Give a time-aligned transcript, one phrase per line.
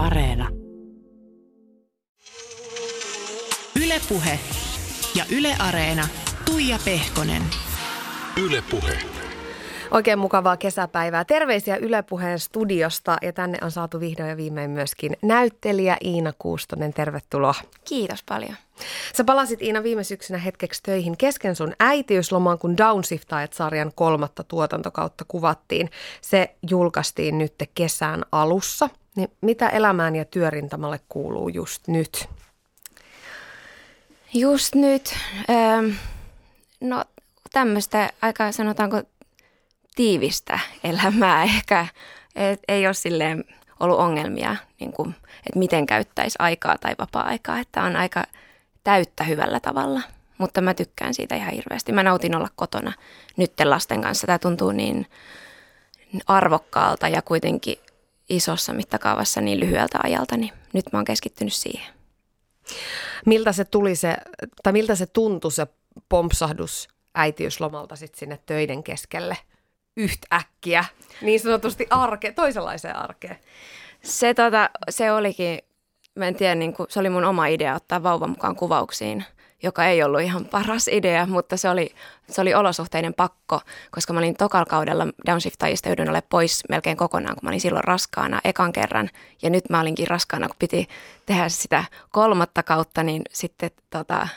[0.00, 0.48] Areena.
[3.84, 4.38] Ylepuhe
[5.14, 6.08] ja Yle Areena.
[6.44, 7.42] Tuija Pehkonen.
[8.44, 8.98] Ylepuhe.
[9.90, 11.24] Oikein mukavaa kesäpäivää.
[11.24, 16.92] Terveisiä Ylepuheen studiosta ja tänne on saatu vihdoin ja viimein myöskin näyttelijä Iina Kuustonen.
[16.92, 17.54] Tervetuloa.
[17.84, 18.56] Kiitos paljon.
[19.14, 25.90] Sä palasit Iina viime syksynä hetkeksi töihin kesken sun äitiyslomaan, kun Downshiftajat-sarjan kolmatta tuotantokautta kuvattiin.
[26.20, 28.88] Se julkaistiin nyt kesän alussa.
[29.20, 32.28] Niin mitä elämään ja työrintamalle kuuluu just nyt?
[34.34, 35.14] Just nyt,
[35.50, 35.90] öö,
[36.80, 37.04] no
[37.52, 39.02] tämmöistä aika sanotaanko
[39.94, 41.86] tiivistä elämää ehkä.
[42.36, 43.44] Et ei ole silleen
[43.80, 44.92] ollut ongelmia, niin
[45.46, 48.24] että miten käyttäisi aikaa tai vapaa-aikaa, että on aika
[48.84, 50.00] täyttä hyvällä tavalla.
[50.38, 51.92] Mutta mä tykkään siitä ihan hirveästi.
[51.92, 52.92] Mä nautin olla kotona
[53.36, 54.26] nytten lasten kanssa.
[54.26, 55.06] Tämä tuntuu niin
[56.26, 57.76] arvokkaalta ja kuitenkin
[58.30, 61.94] isossa mittakaavassa niin lyhyeltä ajalta, niin nyt mä oon keskittynyt siihen.
[63.26, 64.16] Miltä se tuli se,
[64.62, 65.66] tai miltä se tuntui se
[66.08, 69.36] pompsahdus äitiyslomalta sitten sinne töiden keskelle
[69.96, 70.84] yhtäkkiä,
[71.22, 73.36] niin sanotusti arke, toisenlaiseen arkeen?
[74.02, 75.58] Se, tota, se olikin,
[76.14, 79.24] mä en tiedä, niin kuin, se oli mun oma idea ottaa vauvan mukaan kuvauksiin–
[79.62, 81.94] joka ei ollut ihan paras idea, mutta se oli,
[82.28, 87.34] se oli olosuhteiden pakko, koska mä olin tokal kaudella downshifttajista joudun ole pois melkein kokonaan,
[87.34, 89.10] kun mä olin silloin raskaana ekan kerran.
[89.42, 90.88] Ja nyt mä olinkin raskaana, kun piti
[91.26, 94.28] tehdä sitä kolmatta kautta, niin sitten tota,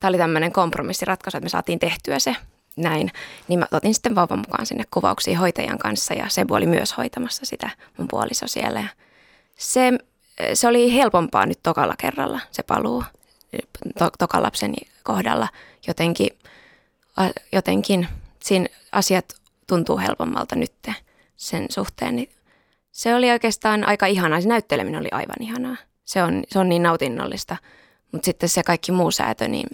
[0.00, 2.36] tämä oli tämmöinen kompromissiratkaisu, että me saatiin tehtyä se
[2.76, 3.10] näin.
[3.48, 7.46] Niin mä otin sitten vauvan mukaan sinne kuvauksiin hoitajan kanssa ja Sebu oli myös hoitamassa
[7.46, 8.80] sitä mun puoliso siellä.
[8.80, 8.88] Ja
[9.56, 9.92] se,
[10.54, 13.04] se oli helpompaa nyt tokalla kerralla se paluu
[13.98, 15.48] to, tokan lapsen kohdalla
[15.86, 16.28] jotenkin,
[17.52, 18.08] jotenkin
[18.42, 19.34] siinä asiat
[19.66, 20.72] tuntuu helpommalta nyt
[21.36, 22.16] sen suhteen.
[22.16, 22.28] Niin
[22.92, 24.40] se oli oikeastaan aika ihanaa.
[24.40, 25.76] Se näytteleminen oli aivan ihanaa.
[26.04, 27.56] Se on, se on niin nautinnollista.
[28.12, 29.66] Mutta sitten se kaikki muu säätö, niin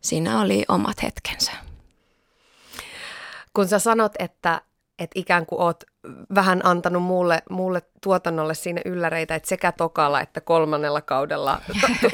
[0.00, 1.52] siinä oli omat hetkensä.
[3.54, 4.60] Kun sä sanot, että
[4.98, 5.84] että ikään kuin oot
[6.34, 11.60] vähän antanut muulle, muulle tuotannolle siinä ylläreitä, että sekä tokalla että kolmannella kaudella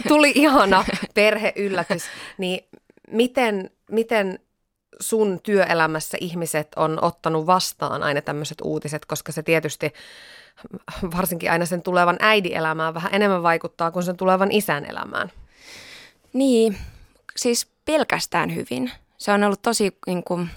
[0.08, 0.84] tuli ihana
[1.14, 2.02] perheyllätys,
[2.38, 2.68] niin
[3.10, 4.38] miten, miten
[5.00, 9.92] sun työelämässä ihmiset on ottanut vastaan aina tämmöiset uutiset, koska se tietysti
[11.16, 15.30] varsinkin aina sen tulevan äidin elämään vähän enemmän vaikuttaa kuin sen tulevan isän elämään.
[16.32, 16.78] Niin,
[17.36, 18.90] siis pelkästään hyvin.
[19.18, 20.50] Se on ollut tosi niin kuin,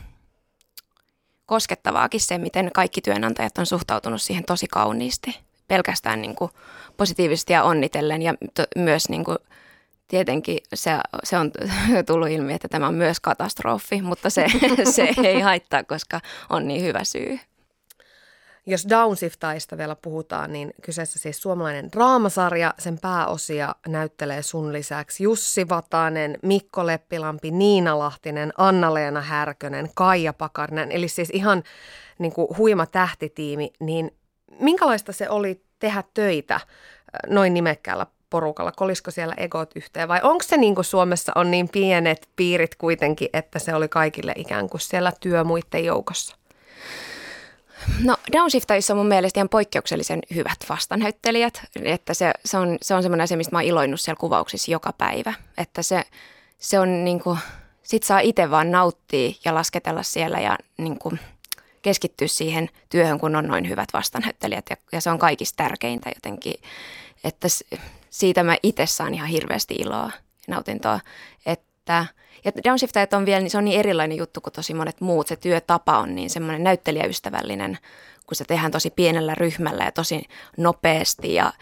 [1.48, 5.40] koskettavaakin se, miten kaikki työnantajat on suhtautunut siihen tosi kauniisti.
[5.68, 6.52] Pelkästään niin kuin
[6.98, 9.38] positiivisesti ja onnitellen ja to, myös niin kuin
[10.08, 10.92] tietenkin se,
[11.24, 11.52] se on
[12.08, 14.46] tullut ilmi, että tämä on myös katastrofi, mutta se,
[14.96, 17.40] se ei haittaa, koska on niin hyvä syy.
[18.70, 22.74] Jos Downshiftaista vielä puhutaan, niin kyseessä siis suomalainen draamasarja.
[22.80, 30.92] Sen pääosia näyttelee sun lisäksi Jussi Vatanen, Mikko Leppilampi, Niina Lahtinen, Anna-Leena Härkönen, Kaija Pakarinen.
[30.92, 31.64] Eli siis ihan
[32.20, 33.74] niin kuin huima tähtitiimi.
[33.80, 34.12] Niin
[34.60, 36.64] minkälaista se oli tehdä töitä äh,
[37.28, 38.72] noin nimekkäällä porukalla?
[38.72, 43.30] Kolisiko siellä egot yhteen vai onko se niin kuin Suomessa on niin pienet piirit kuitenkin,
[43.34, 46.38] että se oli kaikille ikään kuin siellä työmuitten joukossa?
[48.04, 53.02] No Downshiftajissa on mun mielestä ihan poikkeuksellisen hyvät vastanäyttelijät, että se, se on, se on
[53.02, 56.04] semmoinen asia, mistä mä oon iloinnut siellä kuvauksissa joka päivä, että se,
[56.60, 57.40] se on niin kuin,
[57.84, 61.20] sit saa itse vaan nauttia ja lasketella siellä ja niin kuin
[61.82, 66.54] keskittyä siihen työhön, kun on noin hyvät vastanäyttelijät ja, ja se on kaikista tärkeintä jotenkin,
[67.24, 67.48] että
[68.10, 70.12] siitä mä itse saan ihan hirveästi iloa
[70.48, 71.00] nautintoa,
[71.46, 71.67] että–
[72.46, 75.28] ja downshiftajat on vielä, niin se on niin erilainen juttu kuin tosi monet muut.
[75.28, 77.78] Se työtapa on niin semmoinen näyttelijäystävällinen,
[78.28, 80.24] kun se tehdään tosi pienellä ryhmällä ja tosi
[80.58, 81.54] nopeasti ja,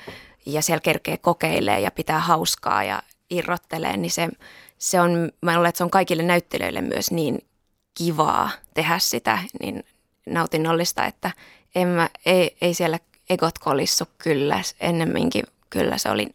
[0.45, 4.29] ja siellä kerkee kokeilee ja pitää hauskaa ja irrottelee, niin se,
[4.77, 7.45] se on, mä luulen, että se on kaikille näyttelijöille myös niin
[7.93, 9.83] kivaa tehdä sitä, niin
[10.25, 11.31] nautinnollista, että
[11.75, 12.99] en mä, ei, ei siellä
[13.29, 16.27] egot kolissu kyllä, ennemminkin kyllä se oli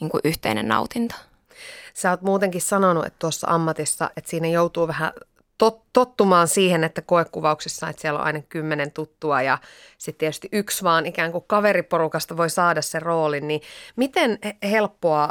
[0.00, 1.14] niin kuin yhteinen nautinto.
[1.94, 5.12] Sä oot muutenkin sanonut, että tuossa ammatissa, että siinä joutuu vähän
[5.58, 9.58] tot, tottumaan siihen, että koekuvauksissa, että siellä on aina kymmenen tuttua ja
[9.98, 13.60] sitten tietysti yksi vaan ikään kuin kaveriporukasta voi saada se roolin, niin
[13.96, 15.28] miten helppoa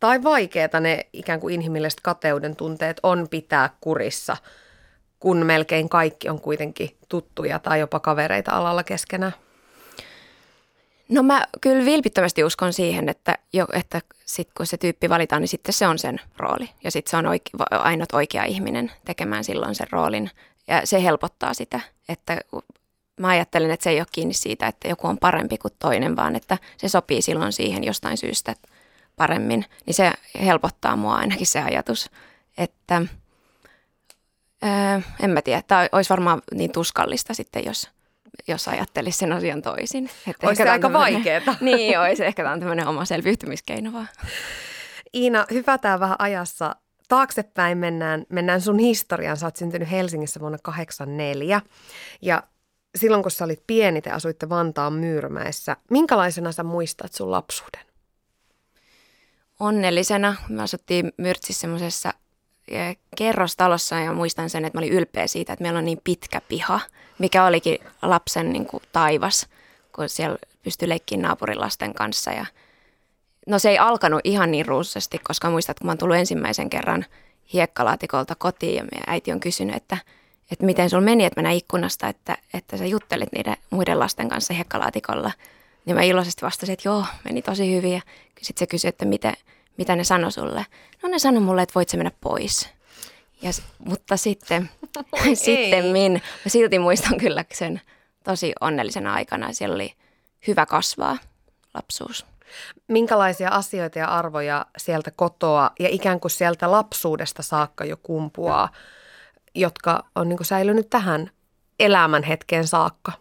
[0.00, 4.36] tai vaikeaa ne ikään kuin inhimilliset kateuden tunteet on pitää kurissa,
[5.18, 9.34] kun melkein kaikki on kuitenkin tuttuja tai jopa kavereita alalla keskenään?
[11.08, 15.48] No mä kyllä vilpittömästi uskon siihen, että, jo, että sit kun se tyyppi valitaan, niin
[15.48, 16.70] sitten se on sen rooli.
[16.84, 20.30] Ja sitten se on oike, ainut oikea ihminen tekemään silloin sen roolin.
[20.66, 22.40] Ja se helpottaa sitä, että
[23.20, 26.36] mä ajattelen, että se ei ole kiinni siitä, että joku on parempi kuin toinen, vaan
[26.36, 28.54] että se sopii silloin siihen jostain syystä
[29.16, 29.64] paremmin.
[29.86, 30.12] Niin se
[30.44, 32.10] helpottaa mua ainakin se ajatus,
[32.58, 33.02] että
[34.62, 37.90] ää, en mä tiedä, tämä olisi varmaan niin tuskallista sitten, jos,
[38.48, 40.10] jos ajattelisi sen asian toisin.
[40.26, 41.56] Että olisi se aika vaikeaa.
[41.60, 42.24] niin, olisi.
[42.24, 44.08] Ehkä tämä on tämmöinen oma selviytymiskeino vaan.
[45.14, 46.76] Iina, hypätään vähän ajassa
[47.08, 49.36] taaksepäin mennään, mennään sun historiaan.
[49.36, 51.60] Sä oot syntynyt Helsingissä vuonna 1984
[52.22, 52.42] ja
[52.98, 55.76] silloin kun sä olit pieni, te asuitte Vantaan Myyrmäessä.
[55.90, 57.88] Minkälaisena sä muistat sun lapsuuden?
[59.60, 60.36] Onnellisena.
[60.48, 62.14] Me asuttiin Myrtsissä semmoisessa
[62.68, 66.40] eh, kerrostalossa ja muistan sen, että mä olin ylpeä siitä, että meillä on niin pitkä
[66.40, 66.80] piha,
[67.18, 69.46] mikä olikin lapsen niin kuin, taivas,
[69.94, 72.46] kun siellä pystyi leikkiin naapurilasten kanssa ja–
[73.48, 77.04] no se ei alkanut ihan niin ruusuisesti, koska muistat, kun mä oon tullut ensimmäisen kerran
[77.52, 79.96] hiekkalaatikolta kotiin ja meidän äiti on kysynyt, että,
[80.50, 84.28] että miten sulla meni, että mä näin ikkunasta, että, että sä juttelit niiden muiden lasten
[84.28, 85.32] kanssa hiekkalaatikolla.
[85.84, 87.92] Niin mä iloisesti vastasin, että joo, meni tosi hyvin.
[87.92, 88.00] Ja
[88.42, 89.34] sitten se kysyi, että mitä,
[89.76, 90.66] mitä ne sanoi sulle.
[91.02, 92.68] No ne sanoi mulle, että voit sä mennä pois.
[93.42, 94.70] Ja, mutta sitten,
[95.34, 97.80] sitten min, mä silti muistan kyllä sen
[98.24, 99.52] tosi onnellisena aikana.
[99.52, 99.94] Siellä oli
[100.46, 101.18] hyvä kasvaa
[101.74, 102.26] lapsuus.
[102.88, 108.72] Minkälaisia asioita ja arvoja sieltä kotoa ja ikään kuin sieltä lapsuudesta saakka jo kumpuaa,
[109.54, 111.30] jotka on niin säilynyt tähän
[111.78, 113.12] elämän hetkeen saakka?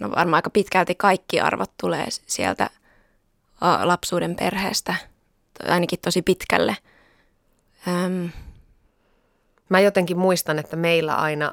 [0.00, 2.70] No varmaan aika pitkälti kaikki arvot tulee sieltä
[3.82, 4.94] lapsuuden perheestä,
[5.68, 6.76] ainakin tosi pitkälle.
[7.88, 8.30] Öm.
[9.68, 11.52] Mä jotenkin muistan, että meillä aina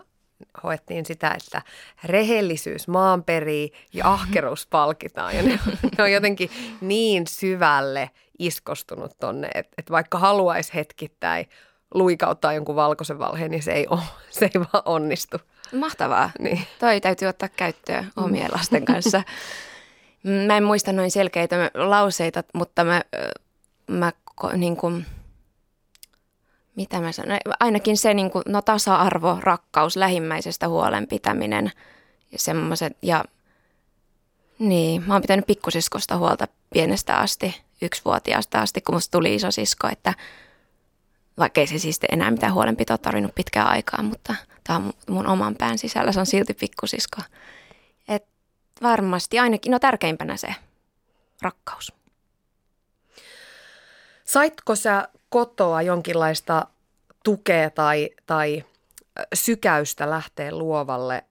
[0.63, 1.62] hoettiin sitä, että
[2.03, 5.35] rehellisyys maanperii ja ahkeruus palkitaan.
[5.35, 5.59] Ja ne,
[5.97, 6.50] ne on jotenkin
[6.81, 8.09] niin syvälle
[8.39, 11.50] iskostunut tonne, että, että vaikka haluaisi hetkittäin
[11.94, 14.00] luikauttaa jonkun valkoisen valheen, niin se ei, ole,
[14.30, 15.38] se ei vaan onnistu.
[15.74, 16.31] Mahtavaa.
[16.39, 16.62] Niin.
[16.80, 19.24] Toi täytyy ottaa käyttöön omien lasten kanssa.
[20.47, 23.01] Mä en muista noin selkeitä lauseita, mutta mä,
[23.88, 24.12] mä
[24.57, 25.06] niin kuin–
[26.75, 31.71] mitä mä sanon, ainakin se niin kuin, no tasa-arvo, rakkaus, lähimmäisestä huolen pitäminen
[32.31, 33.23] ja semmoiset, ja
[34.59, 39.87] niin, mä oon pitänyt pikkusiskosta huolta pienestä asti, yksivuotiaasta asti, kun musta tuli iso sisko,
[39.87, 40.13] että
[41.37, 45.55] vaikka ei se siis enää mitään huolenpitoa tarvinnut pitkään aikaa, mutta tämä on mun oman
[45.55, 47.21] pään sisällä, se on silti pikkusisko.
[48.07, 48.25] Et
[48.81, 50.55] varmasti ainakin, no tärkeimpänä se
[51.41, 51.93] rakkaus.
[54.25, 56.65] Saitko sä kotoa jonkinlaista
[57.24, 58.63] tukea tai, tai
[59.33, 61.24] sykäystä lähteä luovalle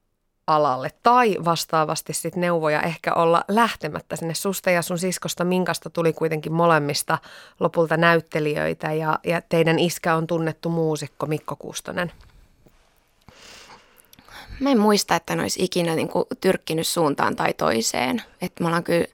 [0.46, 6.12] alalle tai vastaavasti sit neuvoja ehkä olla lähtemättä sinne susta ja sun siskosta, minkasta tuli
[6.12, 7.18] kuitenkin molemmista
[7.60, 12.12] lopulta näyttelijöitä ja, ja teidän iskä on tunnettu muusikko Mikko Kuustonen.
[14.60, 18.22] Mä en muista, että ne olisi ikinä niin kuin tyrkkinyt suuntaan tai toiseen.
[18.40, 19.06] Että me ollaan kyllä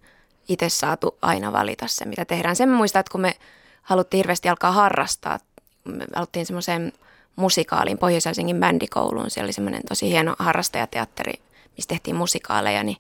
[0.49, 2.57] itse saatu aina valita se, mitä tehdään.
[2.57, 3.35] Sen muistaa, että kun me
[3.89, 5.39] haluttiin hirveästi alkaa harrastaa.
[5.85, 6.93] Me aloittiin semmoiseen
[7.37, 9.31] musikaalin Pohjois-Helsingin bändikouluun.
[9.31, 11.33] Siellä oli semmoinen tosi hieno harrastajateatteri,
[11.77, 12.97] missä tehtiin musikaaleja, niin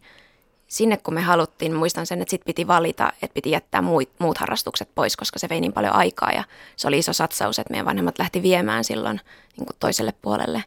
[0.68, 4.38] sinne kun me haluttiin, muistan sen, että sitten piti valita, että piti jättää muut, muut
[4.38, 6.44] harrastukset pois, koska se vei niin paljon aikaa ja
[6.76, 9.20] se oli iso satsaus, että meidän vanhemmat lähti viemään silloin
[9.56, 10.64] niin kuin toiselle puolelle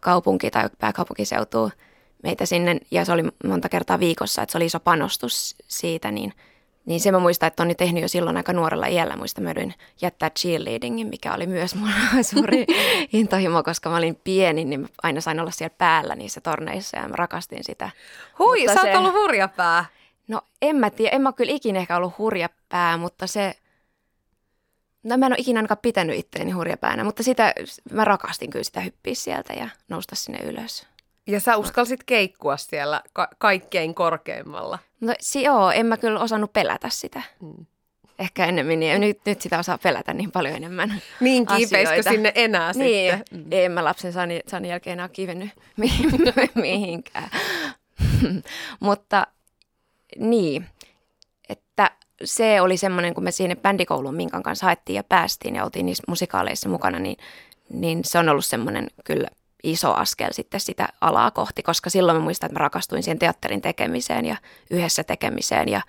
[0.00, 1.70] kaupunki tai pääkaupunkiseutua
[2.22, 6.32] meitä sinne ja se oli monta kertaa viikossa, että se oli iso panostus siitä, niin–
[6.90, 9.16] niin se mä muistan, että on tehnyt jo silloin aika nuorella iällä.
[9.16, 9.54] Muista mä
[10.02, 11.90] jättää cheerleadingin, mikä oli myös mun
[12.34, 12.66] suuri
[13.12, 17.08] intohimo, koska mä olin pieni, niin mä aina sain olla siellä päällä niissä torneissa ja
[17.08, 17.90] mä rakastin sitä.
[18.38, 19.84] Hui, mutta sä oot se, ollut hurja pää.
[20.28, 23.54] No en mä tiedä, en mä kyllä ikinä ehkä ollut hurja pää, mutta se,
[25.02, 27.54] no mä en ole ikinä ainakaan pitänyt itteeni hurjapäänä, mutta sitä,
[27.92, 30.86] mä rakastin kyllä sitä hyppiä sieltä ja nousta sinne ylös.
[31.26, 34.78] Ja sä uskalsit keikkua siellä ka- kaikkein korkeimmalla.
[35.00, 37.22] No si- joo, en mä kyllä osannut pelätä sitä.
[37.40, 37.66] Hmm.
[38.18, 42.72] Ehkä enemmän, niin nyt, nyt sitä osaa pelätä niin paljon enemmän Niin kiipeisikö sinne enää
[42.72, 43.38] niin, sitten?
[43.40, 43.46] Mm.
[43.50, 45.50] En mä lapsen sani, sani jälkeen enää kivennyt
[46.54, 47.30] mihinkään.
[48.80, 49.26] Mutta
[50.18, 50.66] niin,
[51.48, 51.90] että
[52.24, 56.02] se oli semmoinen, kun me siinä bändikouluun Minkan kanssa haettiin ja päästiin ja oltiin niissä
[56.08, 57.16] musikaaleissa mukana, niin,
[57.68, 59.28] niin se on ollut semmoinen kyllä
[59.62, 63.62] iso askel sitten sitä alaa kohti, koska silloin mä muistan, että mä rakastuin siihen teatterin
[63.62, 64.36] tekemiseen ja
[64.70, 65.80] yhdessä tekemiseen ja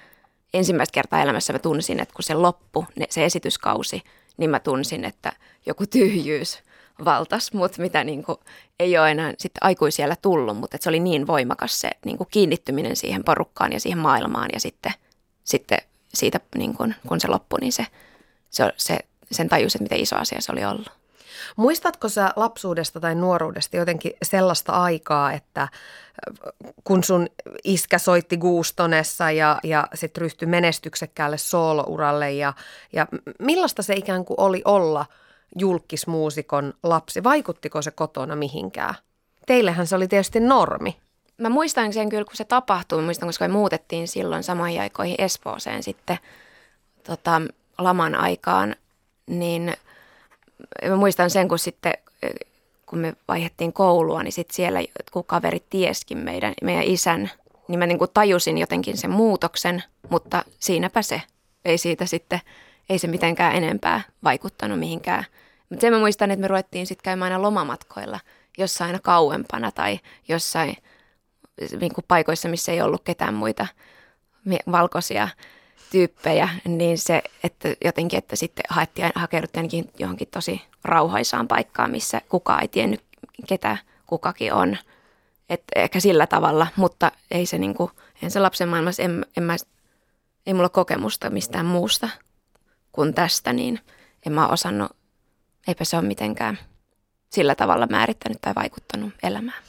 [0.53, 4.03] ensimmäistä kertaa elämässä mä tunsin, että kun se loppu, se esityskausi,
[4.37, 5.31] niin mä tunsin, että
[5.65, 6.59] joku tyhjyys
[7.05, 8.37] valtas mut, mitä niin kuin
[8.79, 12.27] ei ole enää sitten aikuisiellä tullut, mutta että se oli niin voimakas se niin kuin
[12.31, 14.93] kiinnittyminen siihen porukkaan ja siihen maailmaan ja sitten,
[15.43, 15.77] sitten
[16.13, 17.85] siitä, niin kuin, kun se loppui, niin se,
[18.49, 18.99] se, se,
[19.31, 21.00] sen tajus, että miten iso asia se oli ollut.
[21.55, 25.67] Muistatko sä lapsuudesta tai nuoruudesta jotenkin sellaista aikaa, että
[26.83, 27.27] kun sun
[27.63, 32.53] iskä soitti Guustonessa ja, ja sitten ryhtyi menestyksekkäälle soolouralle ja,
[32.93, 33.07] ja
[33.39, 35.05] millaista se ikään kuin oli olla
[35.60, 37.24] julkismuusikon lapsi?
[37.24, 38.95] Vaikuttiko se kotona mihinkään?
[39.45, 40.98] Teillehän se oli tietysti normi.
[41.38, 43.00] Mä muistan sen kyllä, kun se tapahtui.
[43.00, 46.17] Mä muistan, koska me muutettiin silloin samoihin aikoihin Espooseen sitten
[47.03, 47.41] tota,
[47.77, 48.75] laman aikaan,
[49.27, 49.74] niin
[50.89, 51.93] mä muistan sen, kun sitten
[52.85, 54.79] kun me vaihdettiin koulua, niin sitten siellä
[55.11, 57.31] kun kaverit tieskin meidän, meidän isän,
[57.67, 61.21] niin mä niin kuin tajusin jotenkin sen muutoksen, mutta siinäpä se.
[61.65, 62.39] Ei siitä sitten,
[62.89, 65.25] ei se mitenkään enempää vaikuttanut mihinkään.
[65.69, 68.19] Mutta sen mä muistan, että me ruvettiin sitten käymään aina lomamatkoilla
[68.57, 70.77] jossain aina kauempana tai jossain
[71.79, 73.67] niin kuin paikoissa, missä ei ollut ketään muita
[74.71, 75.27] valkoisia
[75.91, 82.62] tyyppejä, niin se, että jotenkin, että sitten haettiin, hakeuduttiin johonkin tosi rauhaisaan paikkaan, missä kukaan
[82.62, 83.01] ei tiennyt,
[83.48, 84.77] ketä kukakin on.
[85.50, 89.43] että ehkä sillä tavalla, mutta ei se niin kuin, en se lapsen maailmassa, en, en
[89.43, 89.55] mä,
[90.45, 92.10] ei mulla kokemusta mistään muusta
[92.91, 93.79] kuin tästä, niin
[94.25, 94.91] en mä osannut,
[95.67, 96.60] eipä se ole mitenkään
[97.29, 99.63] sillä tavalla määrittänyt tai vaikuttanut elämään.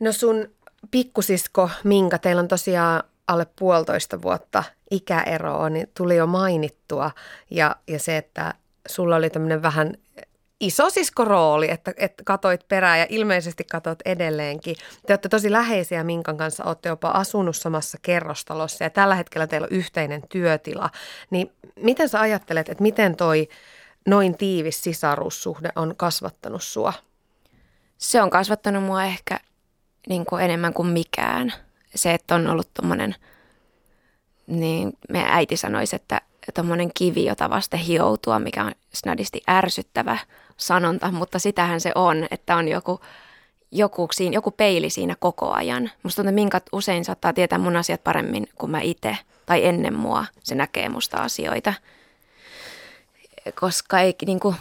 [0.00, 0.48] No sun
[0.90, 7.10] pikkusisko Minka, teillä on tosiaan alle puolitoista vuotta ikäeroa, niin tuli jo mainittua.
[7.50, 8.54] Ja, ja se, että
[8.88, 9.94] sulla oli tämmöinen vähän
[10.60, 14.76] isosiskorooli, että, että katoit perään ja ilmeisesti katot edelleenkin.
[15.06, 19.64] Te olette tosi läheisiä Minkan kanssa, olette jopa asunut samassa kerrostalossa ja tällä hetkellä teillä
[19.64, 20.90] on yhteinen työtila.
[21.30, 23.48] Niin miten sä ajattelet, että miten toi
[24.06, 26.92] noin tiivis sisaruussuhde on kasvattanut sua?
[27.98, 29.40] Se on kasvattanut mua ehkä
[30.08, 31.52] niin kuin enemmän kuin mikään.
[31.94, 33.14] Se, että on ollut tuommoinen,
[34.46, 36.20] niin meidän äiti sanoisi, että
[36.54, 40.18] tuommoinen kivi, jota vasten hioutua, mikä on snadisti ärsyttävä
[40.56, 43.00] sanonta, mutta sitähän se on, että on joku,
[43.70, 45.90] joku, siinä, joku peili siinä koko ajan.
[46.02, 49.16] Musta tuntuu, minkä usein saattaa tietää mun asiat paremmin kuin mä itse
[49.46, 50.24] tai ennen mua.
[50.42, 51.74] Se näkee musta asioita.
[53.60, 54.56] Koska ei niin kuin,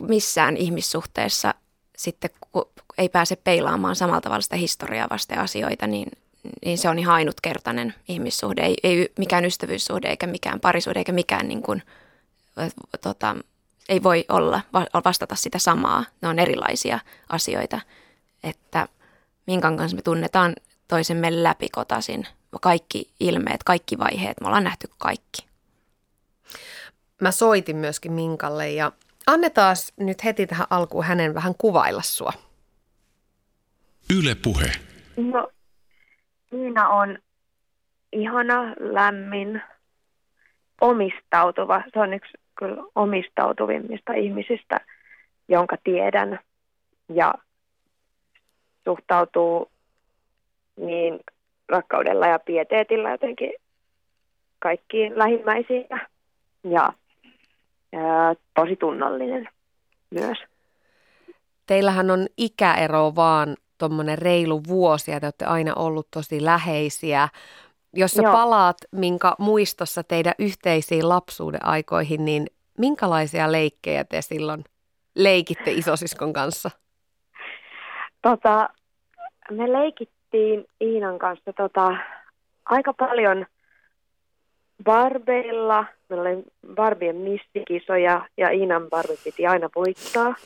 [0.00, 1.54] missään ihmissuhteessa
[1.96, 2.68] sitten kun
[2.98, 6.08] ei pääse peilaamaan samalla tavalla sitä historiaa vasten asioita, niin,
[6.64, 8.62] niin se on ihan ainutkertainen ihmissuhde.
[8.62, 11.82] Ei, ei mikään ystävyyssuhde eikä mikään parisuhde eikä mikään niin kuin,
[13.00, 13.36] tota,
[13.88, 14.62] ei voi olla
[15.04, 16.04] vastata sitä samaa.
[16.22, 16.98] Ne on erilaisia
[17.28, 17.80] asioita,
[18.42, 18.88] että
[19.46, 20.54] minkä kanssa me tunnetaan
[20.88, 22.26] toisemme läpikotasin.
[22.60, 25.46] Kaikki ilmeet, kaikki vaiheet, me ollaan nähty kaikki.
[27.20, 28.92] Mä soitin myöskin Minkalle ja
[29.26, 32.32] annetaan nyt heti tähän alkuun hänen vähän kuvailla sua.
[34.10, 34.72] Yle Puhe.
[35.16, 35.48] No,
[36.56, 37.18] Niina on
[38.12, 39.62] ihana, lämmin,
[40.80, 41.82] omistautuva.
[41.92, 44.80] Se on yksi kyllä omistautuvimmista ihmisistä,
[45.48, 46.40] jonka tiedän.
[47.08, 47.34] Ja
[48.84, 49.70] suhtautuu
[50.76, 51.20] niin
[51.68, 53.52] rakkaudella ja pieteetillä jotenkin
[54.58, 55.86] kaikkiin lähimmäisiin
[56.64, 56.92] ja,
[57.92, 59.48] ja tosi tunnollinen
[60.10, 60.38] myös.
[61.66, 67.28] Teillähän on ikäero vaan tuommoinen reilu vuosi ja te olette aina ollut tosi läheisiä.
[67.94, 68.32] Jos sä Joo.
[68.32, 72.46] palaat minkä muistossa teidän yhteisiin lapsuuden aikoihin, niin
[72.78, 74.64] minkälaisia leikkejä te silloin
[75.14, 76.70] leikitte isosiskon kanssa?
[78.22, 78.68] Tota,
[79.50, 81.96] me leikittiin Iinan kanssa tota,
[82.64, 83.46] aika paljon
[84.84, 85.84] barbeilla.
[86.08, 90.34] Meillä oli Barbien missikisoja ja Iinan Barbie piti aina voittaa.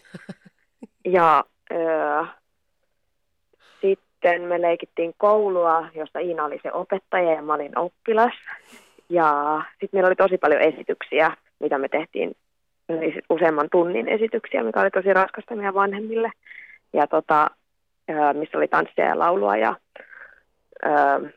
[1.05, 2.25] Ja öö,
[4.21, 8.33] sitten me leikittiin koulua, jossa Iina oli se opettaja ja mä olin oppilas.
[9.09, 12.37] Ja sitten meillä oli tosi paljon esityksiä, mitä me tehtiin,
[13.31, 16.31] useamman tunnin esityksiä, mikä oli tosi raskasta meidän vanhemmille.
[16.93, 17.51] Ja tota,
[18.33, 19.77] missä oli tanssia ja laulua ja
[20.85, 21.31] ö,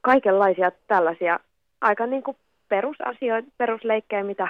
[0.00, 1.40] kaikenlaisia tällaisia
[1.80, 2.36] aika niin kuin
[2.68, 4.48] perusasioita, perusleikkejä, mitä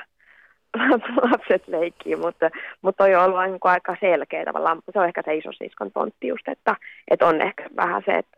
[1.30, 2.50] lapset leikkii, mutta,
[2.82, 4.82] mutta toi on ollut niin aika selkeä tavallaan.
[4.92, 6.76] Se on ehkä se isosiskon tontti just, että,
[7.10, 8.36] että on ehkä vähän se, että,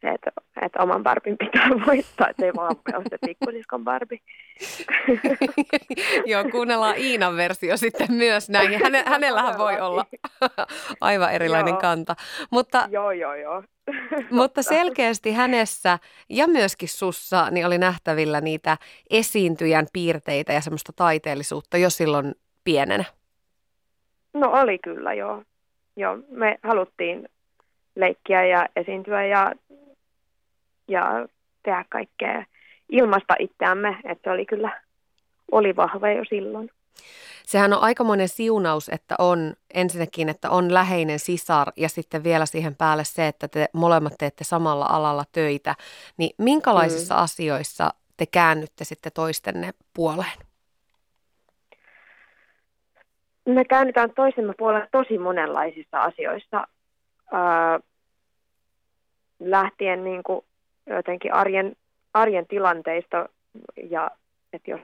[0.00, 0.30] se, että,
[0.62, 4.22] että oman barbin pitää voittaa, että ei vaan ole se pikkusiskon barbi.
[6.30, 8.82] Joo, kuunnellaan Iinan versio sitten myös näin.
[8.82, 10.06] Häne, hänellähän voi olla
[11.00, 11.80] aivan erilainen joo.
[11.80, 12.16] kanta.
[12.50, 13.62] Mutta, joo, joo, joo.
[14.30, 18.76] Mutta selkeästi hänessä ja myöskin sussa niin oli nähtävillä niitä
[19.10, 23.04] esiintyjän piirteitä ja semmoista taiteellisuutta jo silloin pienenä.
[24.34, 25.42] No oli kyllä, joo.
[25.96, 27.28] joo me haluttiin
[27.94, 29.52] leikkiä ja esiintyä ja,
[30.88, 31.28] ja
[31.62, 32.44] tehdä kaikkea
[32.88, 34.80] ilmasta itseämme, että oli kyllä
[35.52, 36.70] oli vahva jo silloin.
[37.46, 42.76] Sehän on aikamoinen siunaus, että on ensinnäkin, että on läheinen sisar ja sitten vielä siihen
[42.76, 45.74] päälle se, että te molemmat teette samalla alalla töitä.
[46.16, 47.22] Niin minkälaisissa mm.
[47.22, 50.38] asioissa te käännytte sitten toistenne puoleen?
[53.46, 56.66] Me käännytään toisemme puoleen tosi monenlaisissa asioissa.
[57.32, 57.78] Öö,
[59.40, 60.44] lähtien niin kuin
[60.86, 61.76] jotenkin arjen,
[62.14, 63.28] arjen tilanteista
[63.90, 64.10] ja
[64.52, 64.80] että jos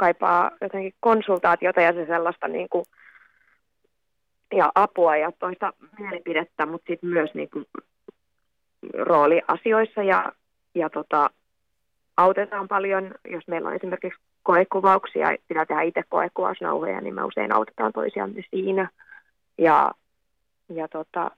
[0.00, 2.84] kaipaa jotenkin konsultaatiota ja se sellaista niin kuin,
[4.56, 7.66] ja apua ja toista mielipidettä, mutta sitten myös niin kuin,
[8.94, 10.32] rooliasioissa ja,
[10.74, 11.30] ja tota,
[12.16, 17.92] autetaan paljon, jos meillä on esimerkiksi koekuvauksia, pitää tehdä itse koekuvausnauhoja, niin me usein autetaan
[17.92, 18.88] toisiamme siinä.
[19.58, 19.90] Ja,
[20.68, 21.30] ja tota,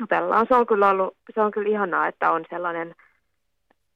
[0.00, 0.46] jutellaan.
[0.48, 2.94] Se on kyllä ollut, se on kyllä ihanaa, että on sellainen,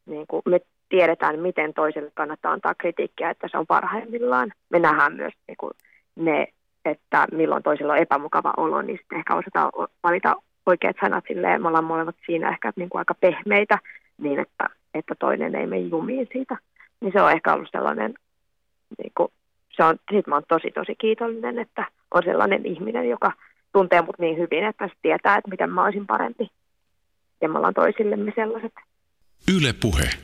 [0.07, 4.53] niin kuin me tiedetään, miten toiselle kannattaa antaa kritiikkiä, että se on parhaimmillaan.
[4.71, 5.73] Me nähdään myös niin kuin
[6.17, 6.47] ne,
[6.85, 9.71] että milloin toisella on epämukava olo, niin sitten ehkä osataan
[10.03, 10.35] valita
[10.67, 13.79] oikeat sanat silleen, me ollaan molemmat siinä ehkä niin kuin aika pehmeitä,
[14.19, 16.57] niin että, että toinen ei mene jumiin siitä.
[17.01, 18.15] Niin se on ehkä ollut sellainen,
[18.99, 19.29] niin kuin,
[19.77, 23.33] se on, siitä mä oon tosi tosi kiitollinen, että on sellainen ihminen, joka
[23.73, 26.51] tuntee mut niin hyvin, että se tietää, että miten mä olisin parempi.
[27.41, 28.73] Ja me ollaan toisillemme sellaiset.
[29.57, 30.24] Yle Puhe.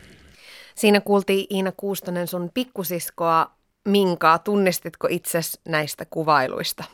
[0.74, 3.50] Siinä kuultiin Iina Kuustonen sun pikkusiskoa
[3.84, 4.38] Minkaa.
[4.38, 6.84] Tunnistitko itses näistä kuvailuista?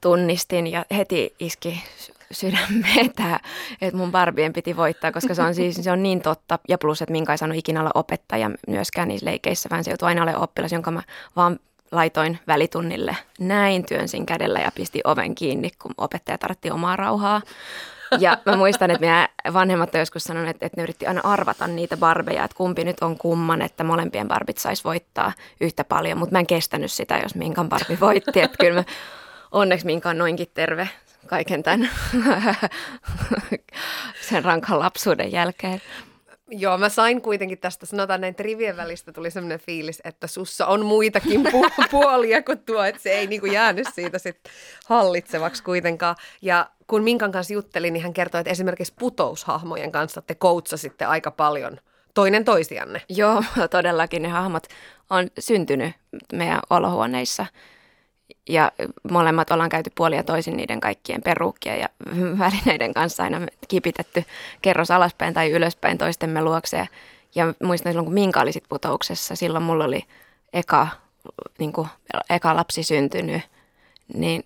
[0.00, 1.82] Tunnistin ja heti iski
[2.30, 3.06] sydämeen
[3.80, 6.58] että mun Barbien piti voittaa, koska se on siis se on niin totta.
[6.68, 10.08] Ja plus, että Minka ei saanut ikinä olla opettaja myöskään niissä leikeissä, vaan se joutui
[10.08, 11.02] aina olemaan oppilas, jonka mä
[11.36, 11.60] vaan
[11.92, 13.16] laitoin välitunnille.
[13.40, 17.42] Näin työnsin kädellä ja pisti oven kiinni, kun opettaja tarvitti omaa rauhaa.
[18.18, 21.66] Ja mä muistan, että meidän vanhemmat on joskus sanonut, että, että ne yritti aina arvata
[21.66, 26.18] niitä barbeja, että kumpi nyt on kumman, että molempien barbit saisi voittaa yhtä paljon.
[26.18, 28.40] Mutta mä en kestänyt sitä, jos Minkan barbi voitti.
[28.40, 28.84] Että kyllä mä,
[29.52, 30.88] onneksi Minka on noinkin terve
[31.26, 31.90] kaiken tämän
[34.28, 35.82] sen rankan lapsuuden jälkeen.
[36.50, 40.84] Joo, mä sain kuitenkin tästä, sanotaan näin trivien välistä tuli semmoinen fiilis, että sussa on
[40.86, 44.40] muitakin pu- puolia kuin tuo, että se ei niinku jäänyt siitä sit
[44.86, 46.16] hallitsevaksi kuitenkaan.
[46.42, 51.30] Ja kun Minkan kanssa juttelin, niin hän kertoi, että esimerkiksi putoushahmojen kanssa te koutsasitte aika
[51.30, 51.78] paljon
[52.14, 53.02] toinen toisianne.
[53.08, 54.66] Joo, todellakin ne hahmot
[55.10, 55.94] on syntynyt
[56.32, 57.46] meidän olohuoneissa–
[58.48, 58.72] ja
[59.10, 61.88] molemmat ollaan käyty puolia toisin niiden kaikkien peruukkien ja
[62.38, 64.24] välineiden kanssa aina kipitetty
[64.62, 66.88] kerros alaspäin tai ylöspäin toistemme luokse.
[67.34, 70.04] Ja muistan silloin, kun Minka oli putouksessa, silloin mulla oli
[70.52, 70.88] eka,
[71.58, 71.88] niin kuin,
[72.30, 73.42] eka lapsi syntynyt,
[74.14, 74.44] niin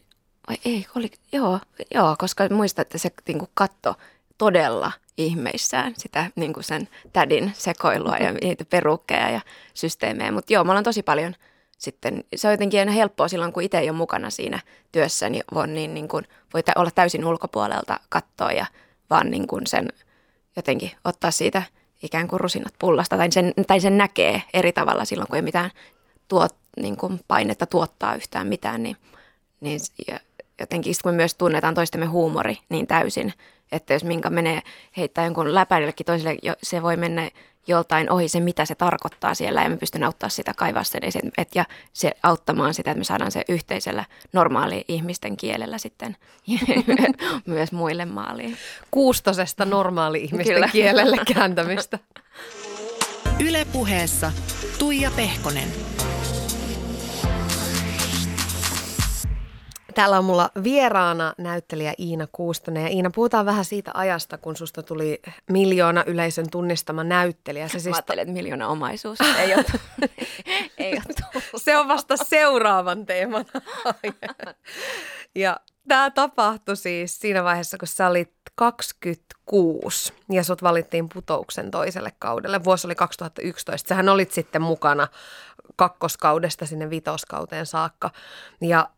[0.48, 1.61] vai ei, oli, joo,
[1.94, 3.94] joo, koska muistan, että se niin kuin katto
[4.38, 9.40] todella ihmeissään sitä niin kuin sen tädin sekoilua ja niitä perukkeja ja
[9.74, 10.33] systeemejä.
[10.33, 11.35] Mutta joo, me ollaan tosi paljon–
[11.83, 14.61] sitten se on jotenkin aina helppoa silloin, kun itse ei ole mukana siinä
[14.92, 16.24] työssä, niin voi, niin, niin kuin,
[16.55, 18.66] voi olla täysin ulkopuolelta katsoa ja
[19.11, 19.88] vaan niin kuin sen
[20.57, 21.62] jotenkin ottaa siitä
[22.02, 25.70] ikään kuin rusinat pullasta tai sen, tai sen näkee eri tavalla silloin, kun ei mitään
[26.28, 28.96] tuot, niin kuin painetta tuottaa yhtään mitään, niin,
[29.61, 30.20] niin ja
[30.60, 33.32] jotenkin kun me myös tunnetaan toistemme huumori niin täysin,
[33.72, 34.62] että jos minkä menee
[34.96, 37.30] heittää jonkun läpäidellekin toiselle, se voi mennä
[37.66, 41.02] joltain ohi se, mitä se tarkoittaa siellä ja me pystyn auttaa sitä kaivaa sen
[41.38, 46.16] et, ja se auttamaan sitä, että me saadaan se yhteisellä normaali ihmisten kielellä sitten
[47.46, 48.56] myös muille maaliin.
[48.90, 50.68] Kuustosesta normaali ihmisten Kyllä.
[50.68, 51.98] kielelle kääntämistä.
[53.40, 54.32] Ylepuheessa
[54.78, 55.68] Tuija Pehkonen.
[59.94, 62.83] Täällä on mulla vieraana näyttelijä Iina Kuustonen.
[62.83, 67.68] Ja Iina, puhutaan vähän siitä ajasta, kun susta tuli miljoona yleisön tunnistama näyttelijä.
[67.68, 67.96] Se siis...
[67.96, 69.18] Mä että miljoona omaisuus.
[69.38, 69.64] Ei ole,
[70.78, 71.02] ei ole
[71.57, 73.44] Se on vasta seuraavan teeman
[75.35, 82.12] Ja tämä tapahtui siis siinä vaiheessa, kun sä olit 26 ja sut valittiin putouksen toiselle
[82.18, 82.64] kaudelle.
[82.64, 83.88] Vuosi oli 2011.
[83.88, 85.09] Sähän olit sitten mukana
[85.76, 88.11] kakkoskaudesta sinne vitoskauteen saakka.
[88.61, 88.88] Ja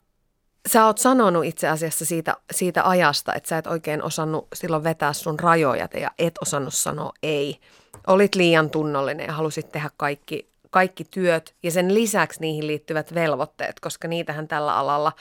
[0.68, 5.12] Sä oot sanonut itse asiassa siitä, siitä ajasta, että sä et oikein osannut silloin vetää
[5.12, 7.60] sun rajoja ja et osannut sanoa ei.
[8.06, 13.80] Olit liian tunnollinen ja halusit tehdä kaikki, kaikki työt ja sen lisäksi niihin liittyvät velvoitteet,
[13.80, 15.12] koska niitähän tällä alalla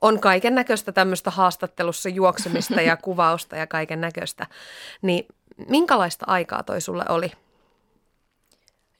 [0.00, 4.46] on kaiken näköistä tämmöistä haastattelussa juoksemista ja kuvausta ja kaiken näköistä.
[5.02, 5.26] Niin
[5.68, 7.32] minkälaista aikaa toi sulle oli?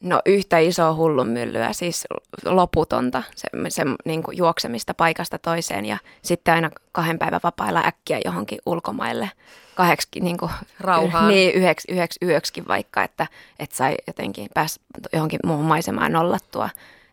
[0.00, 2.06] No yhtä isoa hullunmyllyä, siis
[2.44, 8.20] loputonta, se, se niin kuin juoksemista paikasta toiseen ja sitten aina kahden päivän vapailla äkkiä
[8.24, 9.30] johonkin ulkomaille
[9.74, 11.28] kahdeksi niin kuin, Rauhaan.
[11.28, 13.26] Niin, yhdeksi, yhdeksi yöksikin vaikka, että,
[13.58, 14.80] että sai jotenkin pääs
[15.12, 16.68] johonkin muuhun maisemaan nollattua.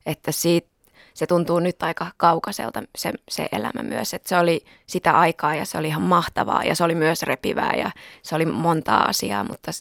[0.06, 0.68] Että siitä,
[1.14, 4.14] se tuntuu nyt aika kaukaiselta se, se elämä myös.
[4.14, 7.74] Että se oli sitä aikaa ja se oli ihan mahtavaa ja se oli myös repivää
[7.78, 9.72] ja se oli montaa asiaa, mutta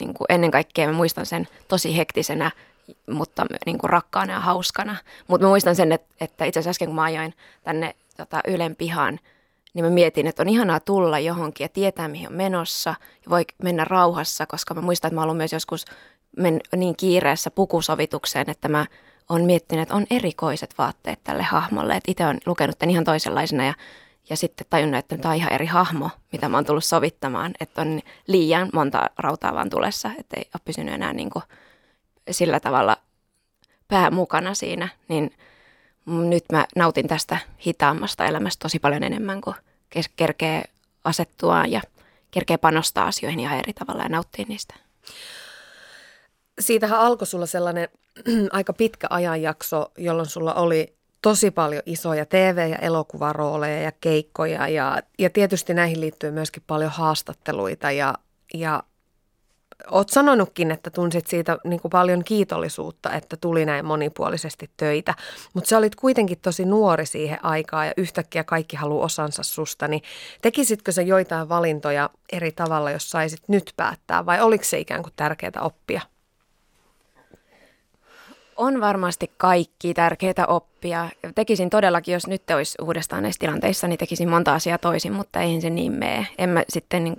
[0.00, 2.50] niin kuin ennen kaikkea mä muistan sen tosi hektisenä
[3.10, 4.96] mutta niin kuin rakkaana ja hauskana.
[5.28, 8.76] Mutta mä muistan sen, että, että itse asiassa äsken kun mä ajoin tänne tota, Ylen
[8.76, 9.20] pihaan,
[9.74, 13.44] niin mä mietin, että on ihanaa tulla johonkin ja tietää, mihin on menossa ja voi
[13.62, 15.84] mennä rauhassa, koska mä muistan, että mä ollut myös joskus
[16.36, 18.86] men, niin kiireessä pukusovitukseen, että mä
[19.28, 21.96] oon miettinyt, että on erikoiset vaatteet tälle hahmolle.
[21.96, 23.74] Että itse on lukenut tämän ihan toisenlaisena ja,
[24.30, 27.54] ja sitten tajunnut, että tämä on ihan eri hahmo, mitä mä oon tullut sovittamaan.
[27.60, 31.42] Että on liian monta rautaa vaan tulessa, että ei ole pysynyt enää niin kuin
[32.30, 32.96] sillä tavalla
[33.88, 34.88] pää mukana siinä.
[35.08, 35.34] Niin
[36.06, 39.54] nyt mä nautin tästä hitaammasta elämästä tosi paljon enemmän, kun
[40.16, 40.64] kerkee
[41.04, 41.80] asettua ja
[42.30, 44.74] kerkee panostaa asioihin ihan eri tavalla ja nauttia niistä.
[46.60, 47.88] Siitähän alkoi sulla sellainen
[48.52, 55.02] aika pitkä ajanjakso, jolloin sulla oli tosi paljon isoja TV- ja elokuvarooleja ja keikkoja ja,
[55.18, 58.14] ja tietysti näihin liittyy myöskin paljon haastatteluita ja,
[58.54, 58.82] ja
[59.90, 65.14] oot sanonutkin, että tunsit siitä niin kuin paljon kiitollisuutta, että tuli näin monipuolisesti töitä,
[65.54, 70.02] mutta sä olit kuitenkin tosi nuori siihen aikaan ja yhtäkkiä kaikki haluaa osansa susta, niin
[70.42, 75.12] tekisitkö sä joitain valintoja eri tavalla, jos saisit nyt päättää vai oliko se ikään kuin
[75.16, 76.00] tärkeää oppia?
[78.58, 81.08] On varmasti kaikki tärkeitä oppia.
[81.34, 85.60] Tekisin todellakin, jos nyt olisi uudestaan näissä tilanteissa, niin tekisin monta asiaa toisin, mutta eihän
[85.60, 86.26] se niin mene.
[86.38, 87.16] En mä sitten, niin,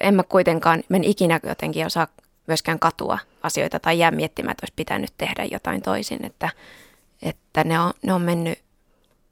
[0.00, 2.06] en mä kuitenkaan, en ikinä jotenkin osaa
[2.46, 6.24] myöskään katua asioita tai jää miettimään, että olisi pitänyt tehdä jotain toisin.
[6.24, 6.48] Että,
[7.22, 8.58] että ne, on, ne on mennyt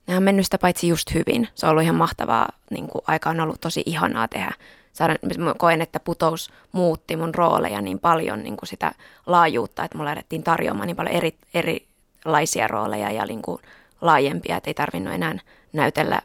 [0.07, 1.49] ne on mennyt sitä paitsi just hyvin.
[1.55, 4.53] Se on ollut ihan mahtavaa, niin kuin aika on ollut tosi ihanaa tehdä
[4.97, 8.93] saada, mä koen, että putous muutti mun rooleja niin paljon niin kuin sitä
[9.27, 13.59] laajuutta, että mulla lähdettiin tarjoamaan niin paljon eri, erilaisia rooleja ja niin kuin
[14.01, 15.39] laajempia, että ei tarvinnut enää
[15.73, 16.23] näytellä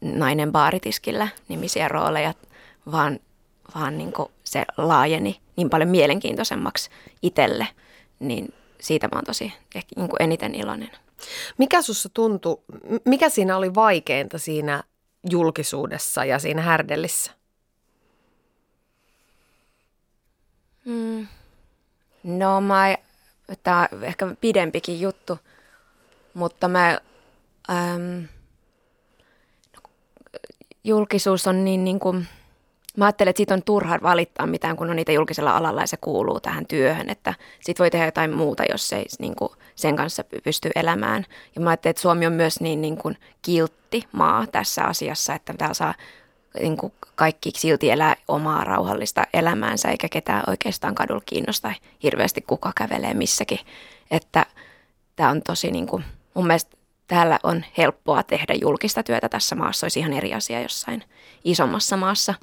[0.00, 2.34] nainen baaritiskillä nimisiä rooleja,
[2.92, 3.18] vaan,
[3.74, 6.90] vaan niin kuin se laajeni niin paljon mielenkiintoisemmaksi
[7.22, 7.68] itselle,
[8.18, 10.90] niin siitä mä oon tosi ehkä niin kuin eniten iloinen.
[11.58, 12.62] Mikä sussa tuntui,
[13.04, 14.82] mikä siinä oli vaikeinta siinä
[15.30, 17.39] julkisuudessa ja siinä härdellissä?
[20.90, 21.26] Mm.
[22.22, 22.96] No mä,
[23.62, 25.38] tämä on ehkä pidempikin juttu,
[26.34, 27.00] mutta mä,
[27.70, 28.28] äm,
[30.84, 32.26] julkisuus on niin, niin kuin,
[32.96, 35.96] mä ajattelen, että siitä on turha valittaa mitään, kun on niitä julkisella alalla ja se
[35.96, 40.24] kuuluu tähän työhön, että sit voi tehdä jotain muuta, jos ei niin kuin, sen kanssa
[40.44, 41.26] pysty elämään.
[41.54, 45.54] Ja mä ajattelen, että Suomi on myös niin, niin kuin kiltti maa tässä asiassa, että
[45.58, 45.94] täällä saa
[46.60, 52.72] niin kuin kaikki silti elää omaa rauhallista elämäänsä, eikä ketään oikeastaan kadulla kiinnosta hirveästi kuka
[52.76, 53.58] kävelee missäkin.
[54.10, 54.46] Että
[55.16, 59.84] tämä on tosi niin kuin, mun mielestä täällä on helppoa tehdä julkista työtä tässä maassa,
[59.84, 61.04] olisi ihan eri asia jossain
[61.44, 62.34] isommassa maassa.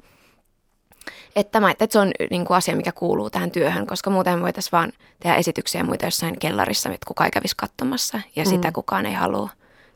[1.36, 4.72] Että, mä, että se on niin kuin asia, mikä kuuluu tähän työhön, koska muuten voitaisiin
[4.72, 8.50] vaan tehdä esityksiä muita jossain kellarissa, että kukaan ei kävisi katsomassa ja mm.
[8.50, 9.48] sitä kukaan ei halua.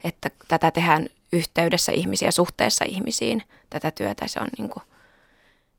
[0.05, 4.28] Että tätä tehdään yhteydessä ihmisiä, suhteessa ihmisiin tätä työtä.
[4.28, 4.82] Se on niin kuin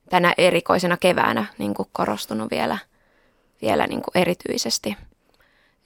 [0.09, 2.77] tänä erikoisena keväänä niin kuin korostunut vielä,
[3.61, 4.97] vielä niin kuin erityisesti.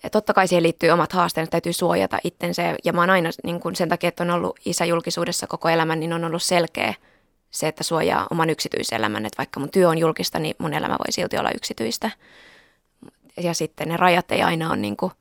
[0.03, 2.75] Ja totta kai siihen liittyy omat haasteet, täytyy suojata itsensä.
[2.83, 5.99] Ja mä oon aina niin kuin sen takia, että on ollut isä julkisuudessa koko elämän,
[5.99, 6.93] niin on ollut selkeä
[7.51, 9.25] se, että suojaa oman yksityiselämän.
[9.25, 12.11] Että vaikka mun työ on julkista, niin mun elämä voi silti olla yksityistä.
[13.37, 15.11] Ja sitten ne rajat ei aina ole, niin kuin,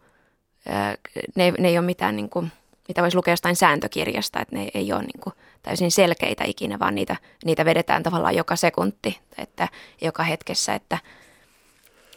[1.35, 2.53] ne, ne ei ole mitään niin kuin,
[2.89, 5.35] mitä voisi lukea jostain sääntökirjasta, että ne ei ole niin kuin
[5.67, 9.69] täysin selkeitä ikinä, vaan niitä, niitä vedetään tavallaan joka sekunti, että
[10.01, 10.99] joka hetkessä, että,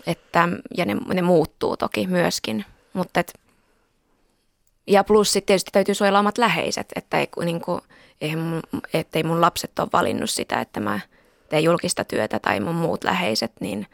[0.07, 3.33] että ja ne, ne muuttuu toki myöskin, mutta et,
[4.87, 7.81] ja plus sitten tietysti täytyy suojella omat läheiset, että ei, niin kuin,
[8.37, 8.61] mun,
[8.93, 10.99] ettei mun lapset ole valinnut sitä, että mä
[11.49, 13.87] teen julkista työtä tai mun muut läheiset, niin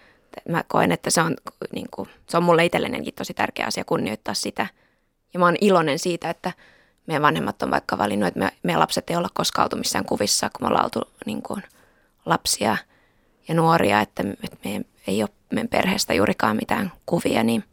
[0.49, 1.35] mä koen, että se on,
[1.73, 4.67] niin kuin, se on mulle itsellenkin tosi tärkeä asia kunnioittaa sitä–
[5.35, 6.51] ja mä oon iloinen siitä, että
[7.07, 10.49] meidän vanhemmat on vaikka valinnut, että me, meidän lapset ei olla koskaan oltu missään kuvissa,
[10.49, 11.63] kun me ollaan oltu niin kuin,
[12.25, 12.77] lapsia
[13.47, 17.63] ja nuoria, että, että meidän ei ole meidän perheestä juurikaan mitään kuvia, niin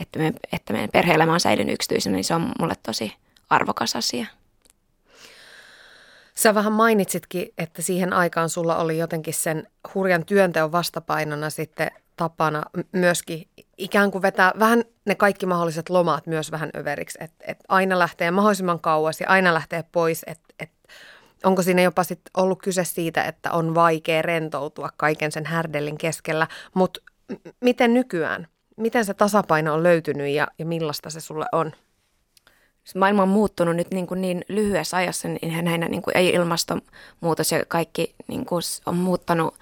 [0.00, 3.12] että, me, että meidän perhe-elämä on säilynyt yksityisenä, niin se on mulle tosi
[3.50, 4.26] arvokas asia.
[6.34, 12.62] Sä vähän mainitsitkin, että siihen aikaan sulla oli jotenkin sen hurjan työnteon vastapainona sitten tapana
[12.92, 13.48] myöskin
[13.78, 18.30] ikään kuin vetää vähän ne kaikki mahdolliset lomat myös vähän överiksi, että et aina lähtee
[18.30, 20.70] mahdollisimman kauas ja aina lähtee pois, että et,
[21.44, 26.46] onko siinä jopa sit ollut kyse siitä, että on vaikea rentoutua kaiken sen härdellin keskellä,
[26.74, 31.72] mutta m- miten nykyään, miten se tasapaino on löytynyt ja, ja millaista se sulle on?
[32.94, 37.52] maailma on muuttunut nyt niin, kuin niin lyhyessä ajassa, niin näinä niin kuin, ei ilmastonmuutos
[37.52, 39.54] ja kaikki niin kuin, on muuttanut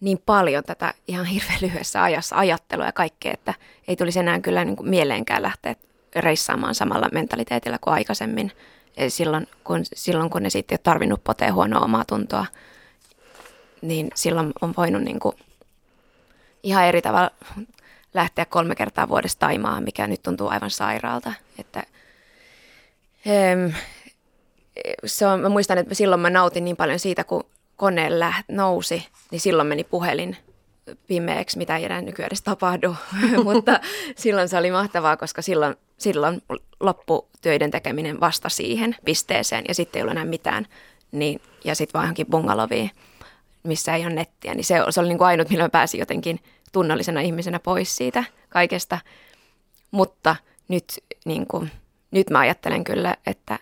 [0.00, 3.54] niin paljon tätä ihan hirveän lyhyessä ajassa ajattelua ja kaikkea, että
[3.88, 5.74] ei tulisi enää kyllä niin kuin mieleenkään lähteä
[6.16, 8.52] reissaamaan samalla mentaliteetillä kuin aikaisemmin.
[9.08, 12.46] Silloin kun, silloin kun ne sitten ei tarvinnut potea huonoa omaa tuntoa,
[13.82, 15.36] niin silloin on voinut niin kuin
[16.62, 17.30] ihan eri tavalla
[18.14, 21.32] lähteä kolme kertaa vuodessa Taimaan, mikä nyt tuntuu aivan sairaalta.
[21.58, 21.82] Että,
[23.26, 23.72] em,
[25.04, 27.44] se on, mä muistan, että silloin mä nautin niin paljon siitä, kun
[27.80, 30.36] kone läht, nousi, niin silloin meni puhelin
[31.06, 32.96] pimeäksi, mitä ei enää nykyään edes tapahdu.
[33.44, 33.80] Mutta
[34.16, 36.42] silloin se oli mahtavaa, koska silloin, silloin
[36.80, 40.66] loppu töiden tekeminen vasta siihen pisteeseen ja sitten ei ollut enää mitään.
[41.12, 42.90] Niin, ja sitten vaan johonkin bungaloviin,
[43.62, 44.54] missä ei ole nettiä.
[44.54, 46.40] Niin se, se oli niin kuin ainut, millä mä pääsin jotenkin
[46.72, 48.98] tunnollisena ihmisenä pois siitä kaikesta.
[49.90, 50.36] Mutta
[50.68, 50.84] nyt,
[51.24, 51.70] niin kuin,
[52.10, 53.58] nyt mä ajattelen kyllä, että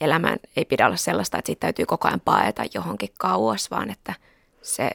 [0.00, 4.14] elämän ei pidä olla sellaista, että siitä täytyy koko ajan paeta johonkin kauas, vaan että
[4.62, 4.90] se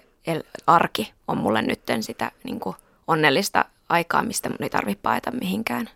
[0.67, 2.75] arki on mulle nyt sitä niin kuin
[3.07, 5.89] onnellista aikaa, mistä mun ei tarvitse paeta mihinkään,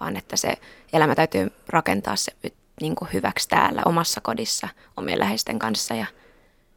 [0.00, 0.52] vaan että se
[0.92, 2.32] elämä täytyy rakentaa se
[2.80, 6.06] niin kuin hyväksi täällä omassa kodissa omien läheisten kanssa ja,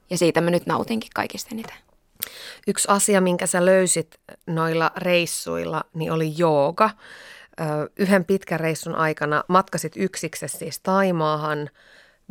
[0.09, 1.77] ja siitä mä nyt nautinkin kaikista eniten.
[2.67, 6.89] Yksi asia, minkä sä löysit noilla reissuilla, niin oli jooga.
[7.99, 11.69] Yhden pitkän reissun aikana matkasit yksiksesi siis Taimaahan,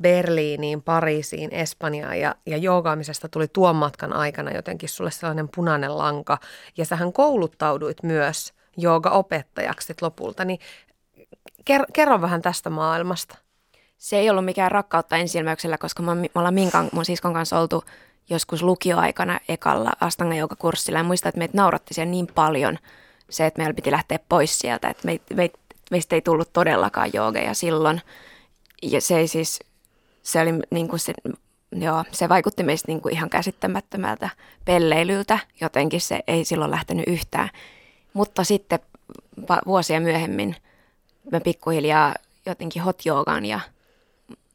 [0.01, 6.39] Berliiniin, Pariisiin, Espanjaan ja, ja joogaamisesta tuli tuon matkan aikana jotenkin sulle sellainen punainen lanka.
[6.77, 10.59] Ja sähän kouluttauduit myös joogaopettajaksi lopulta, niin
[11.65, 13.39] kerro, kerro vähän tästä maailmasta.
[13.99, 17.85] Se ei ollut mikään rakkautta ensilmäyksellä, koska me ollaan Minkan, mun siskon kanssa oltu
[18.31, 22.79] joskus lukioaikana ekalla Astanga kurssilla ja muistan, että meitä nauratti siellä niin paljon
[23.33, 25.51] se, että meillä piti lähteä pois sieltä, että me, me,
[25.91, 28.01] meistä ei tullut todellakaan joogeja silloin.
[28.83, 29.61] Ja se ei siis,
[30.23, 31.13] se oli niin kuin se,
[31.73, 34.31] joo, se vaikutti meistä niin kuin ihan käsittämättömältä
[34.65, 37.51] pelleilyltä, jotenkin se ei silloin lähtenyt yhtään.
[38.13, 38.79] Mutta sitten
[39.67, 40.57] vuosia myöhemmin
[41.33, 42.15] mä pikkuhiljaa
[42.47, 43.61] jotenkin hot joogaan ja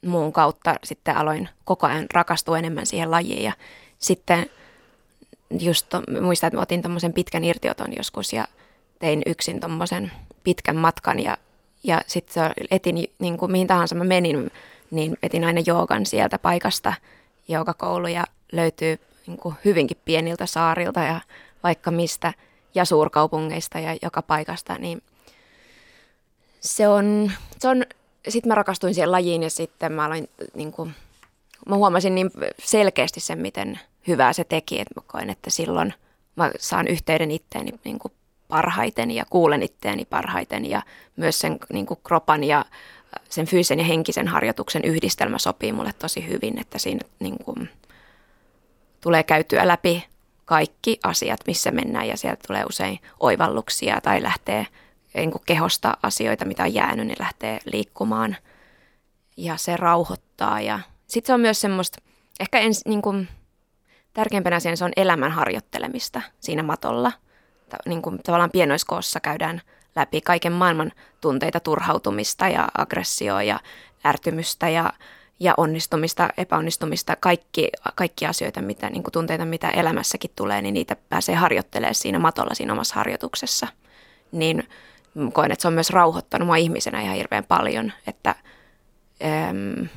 [0.05, 3.53] muun kautta sitten aloin koko ajan rakastua enemmän siihen lajiin ja
[3.99, 4.49] sitten
[5.59, 8.47] just to, muistan, että mä otin tuommoisen pitkän irtioton joskus ja
[8.99, 10.11] tein yksin tuommoisen
[10.43, 11.37] pitkän matkan ja,
[11.83, 14.51] ja sitten etin niin kuin mihin tahansa mä menin,
[14.91, 16.93] niin etin aina joogan sieltä paikasta.
[17.47, 21.21] Joogakouluja löytyy niin kuin hyvinkin pieniltä saarilta ja
[21.63, 22.33] vaikka mistä
[22.75, 25.01] ja suurkaupungeista ja joka paikasta, niin
[26.59, 27.85] se on, se on
[28.29, 30.93] sitten mä rakastuin siihen lajiin ja sitten mä aloin niin kuin,
[31.69, 32.31] mä huomasin niin
[32.63, 35.93] selkeästi sen, miten hyvää se teki, että mä koin, että silloin
[36.35, 38.13] mä saan yhteyden itteeni niin kuin
[38.47, 40.81] parhaiten ja kuulen itteeni parhaiten ja
[41.15, 42.65] myös sen niin kuin kropan ja
[43.29, 47.69] sen fyysisen ja henkisen harjoituksen yhdistelmä sopii mulle tosi hyvin, että siinä niin kuin,
[49.01, 50.05] tulee käytyä läpi
[50.45, 54.67] kaikki asiat, missä mennään ja sieltä tulee usein oivalluksia tai lähtee
[55.15, 58.37] niin kuin kehosta asioita, mitä on jäänyt, niin lähtee liikkumaan
[59.37, 60.61] ja se rauhoittaa.
[60.61, 62.01] Ja sitten se on myös semmoista,
[62.39, 63.27] ehkä ens, niin
[64.13, 67.11] tärkeimpänä asiana se on elämän harjoittelemista siinä matolla.
[67.85, 69.61] Niin kuin, tavallaan pienoiskoossa käydään
[69.95, 73.59] läpi kaiken maailman tunteita, turhautumista ja aggressioa ja
[74.05, 74.93] ärtymystä ja,
[75.39, 80.95] ja onnistumista, epäonnistumista, kaikki, kaikki asioita, mitä, niin kuin tunteita, mitä elämässäkin tulee, niin niitä
[81.09, 83.67] pääsee harjoittelemaan siinä matolla siinä omassa harjoituksessa.
[84.31, 84.69] Niin
[85.33, 88.35] koen, että se on myös rauhoittanut mua ihmisenä ihan hirveän paljon, että
[89.49, 89.87] äm,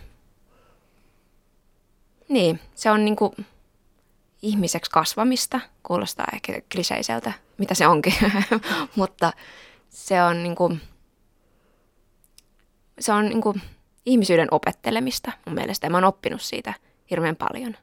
[2.28, 3.35] niin, se on niinku
[4.42, 8.14] ihmiseksi kasvamista, kuulostaa ehkä kliseiseltä, mitä se onkin,
[8.96, 9.33] mutta
[9.88, 10.76] se on niinku,
[13.00, 13.55] se on niinku
[14.07, 15.87] ihmisyyden opettelemista mun mielestä.
[15.87, 16.74] Ja mä oon oppinut siitä
[17.11, 17.76] hirveän paljon.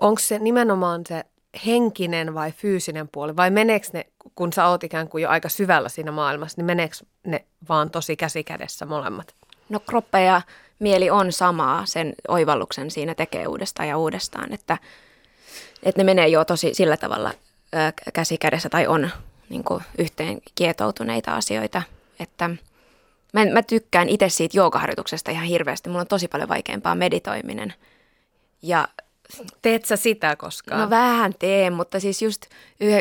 [0.00, 1.24] Onko se nimenomaan se
[1.66, 3.36] henkinen vai fyysinen puoli?
[3.36, 6.96] Vai meneekö ne, kun sä oot ikään kuin jo aika syvällä siinä maailmassa, niin meneekö
[7.26, 9.34] ne vaan tosi käsikädessä molemmat?
[9.68, 10.42] No kroppa ja
[10.78, 14.78] mieli on samaa, sen oivalluksen siinä tekee uudestaan ja uudestaan, että,
[15.82, 17.32] että ne menee jo tosi sillä tavalla
[18.12, 19.10] käsikädessä tai on
[19.48, 21.82] niin kuin yhteen kietoutuneita asioita,
[22.20, 22.50] että
[23.32, 25.88] mä, mä tykkään itse siitä joogaharjoituksesta ihan hirveästi.
[25.88, 27.74] Mulla on tosi paljon vaikeampaa meditoiminen
[28.62, 28.88] ja
[29.62, 30.80] Teet sä sitä koskaan?
[30.80, 32.46] No vähän teen, mutta siis just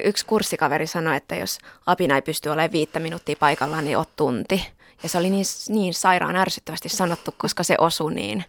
[0.03, 4.67] yksi kurssikaveri sanoi, että jos apina ei pysty olemaan viittä minuuttia paikallaan, niin oot tunti.
[5.03, 8.45] Ja se oli niin, niin sairaan ärsyttävästi sanottu, koska se osui niin,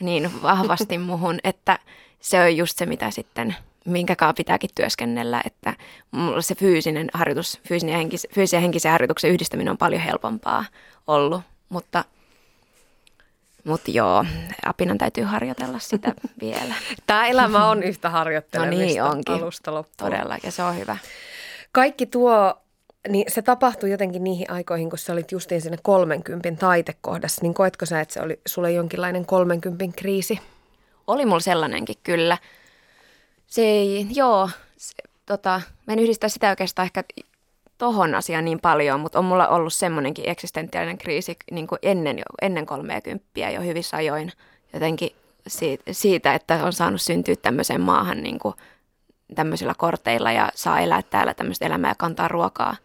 [0.00, 1.78] niin vahvasti muhun, että
[2.20, 5.74] se on just se, mitä sitten, minkäkaan pitääkin työskennellä, että
[6.10, 10.64] mulla se fyysinen harjoitus, fyysinen ja henkis, fyysisen ja henkisen harjoituksen yhdistäminen on paljon helpompaa
[11.06, 12.04] ollut, mutta
[13.64, 14.24] Mutta joo,
[14.66, 16.74] apinan täytyy harjoitella sitä vielä.
[17.06, 19.34] Tämä elämä on yhtä harjoittelemista No niin onkin.
[19.34, 20.10] alusta loppuun.
[20.10, 20.96] Todella, ja se on hyvä.
[21.72, 22.54] Kaikki tuo,
[23.08, 27.86] niin se tapahtui jotenkin niihin aikoihin, kun sä olit justiin siinä 30 taitekohdassa, niin koetko
[27.86, 30.40] sä, että se oli sulle jonkinlainen 30 kriisi?
[31.06, 32.38] Oli mulla sellainenkin kyllä.
[33.46, 34.94] Se ei, joo, se,
[35.26, 37.04] tota, mä en yhdistä sitä oikeastaan ehkä
[37.78, 42.24] tohon asiaan niin paljon, mutta on mulla ollut semmoinenkin eksistentiaalinen kriisi niin kuin ennen, jo,
[42.42, 44.32] ennen 30 jo hyvissä ajoin
[44.72, 45.10] jotenkin
[45.90, 48.54] siitä, että on saanut syntyä tämmöiseen maahan niin kuin
[49.34, 52.76] tämmöisillä korteilla ja saa elää täällä tämmöistä elämää ja kantaa ruokaa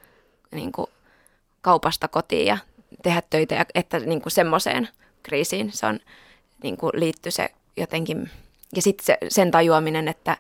[0.52, 0.88] niin kuin
[1.62, 2.58] kaupasta kotiin ja
[3.04, 4.90] tehdä töitä, että niin kuin semmoiseen
[5.24, 6.00] kriisiin se on
[6.64, 8.30] niin kuin liittyy se jotenkin,
[8.76, 10.38] ja sitten se, sen tajuaminen, että,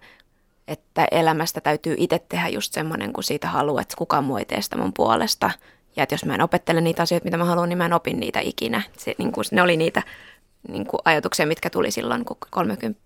[0.67, 4.62] että elämästä täytyy itse tehdä just semmoinen, kun siitä haluaa, että kukaan muu ei tee
[4.62, 5.52] sitä mun puolesta.
[5.96, 8.20] Ja että jos mä en opettele niitä asioita, mitä mä haluan, niin mä en opin
[8.20, 8.82] niitä ikinä.
[8.98, 10.04] Se, niin kuin, ne oli niitä
[10.67, 13.02] niin kuin ajatuksia, mitkä tuli silloin, kun 30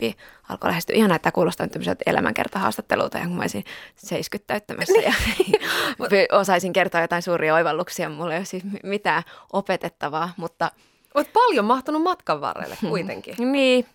[0.49, 0.95] alkoi lähestyä.
[0.95, 3.63] Ihan että kuulostaa tämmöiseltä elämänkertahaastattelulta, kun mä olisin
[3.95, 5.13] 70 täyttämässä ja
[6.39, 8.09] osaisin kertoa jotain suuria oivalluksia.
[8.09, 10.71] Mulla ei ole siis mitään opetettavaa, mutta...
[11.13, 13.35] Olet paljon mahtunut matkan varrelle kuitenkin.
[13.51, 13.85] Niin.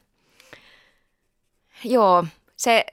[1.84, 2.24] Joo,
[2.56, 2.84] se,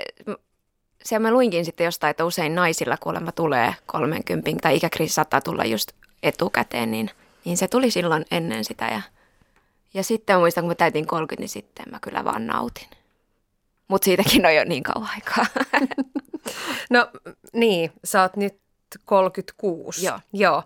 [1.03, 5.65] se mä luinkin sitten jostain, että usein naisilla kuulemma tulee 30 tai ikäkriisi saattaa tulla
[5.65, 5.91] just
[6.23, 7.09] etukäteen, niin,
[7.45, 9.01] niin se tuli silloin ennen sitä ja–
[9.93, 12.87] ja sitten muistan, kun mä täytin 30, niin sitten mä kyllä vaan nautin.
[13.87, 15.45] Mutta siitäkin on jo niin kauan aikaa.
[16.89, 17.07] no
[17.53, 18.57] niin, sä oot nyt
[19.05, 20.05] 36.
[20.05, 20.19] Joo.
[20.33, 20.63] Joo.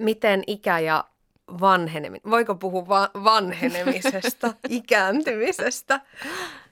[0.00, 1.04] Miten ikä ja
[1.60, 6.00] vanheneminen, voiko puhua va- vanhenemisesta, ikääntymisestä?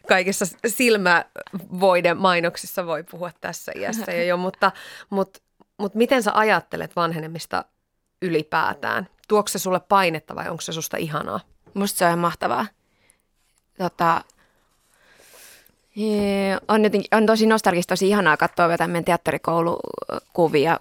[0.09, 4.73] Kaikissa silmävoiden mainoksissa voi puhua tässä iässä jo, mutta,
[5.11, 5.41] mutta,
[5.79, 7.65] mutta miten sä ajattelet vanhenemista
[8.23, 9.09] ylipäätään?
[9.29, 11.41] Tuokse se sulle painetta vai onko se susta ihanaa?
[11.75, 12.67] Musta se on ihan mahtavaa.
[13.79, 14.25] Tota,
[16.69, 20.81] on, jotenkin, on tosi nostalgista, tosi ihanaa katsoa jotain meidän teatterikoulukuvia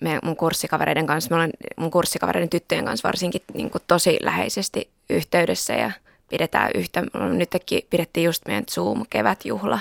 [0.00, 1.30] me, mun kurssikavereiden kanssa.
[1.30, 5.90] Me olen mun kurssikavereiden tyttöjen kanssa varsinkin niin kuin tosi läheisesti yhteydessä ja
[6.28, 7.02] pidetään yhtä.
[7.32, 9.78] Nytkin pidettiin just meidän Zoom-kevätjuhla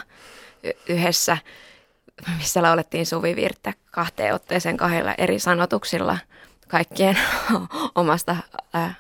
[0.90, 1.38] yhdessä,
[2.38, 6.18] missä laulettiin suvivirttä kahteen otteeseen kahdella eri sanotuksilla–
[6.68, 7.18] kaikkien
[7.96, 8.36] omasta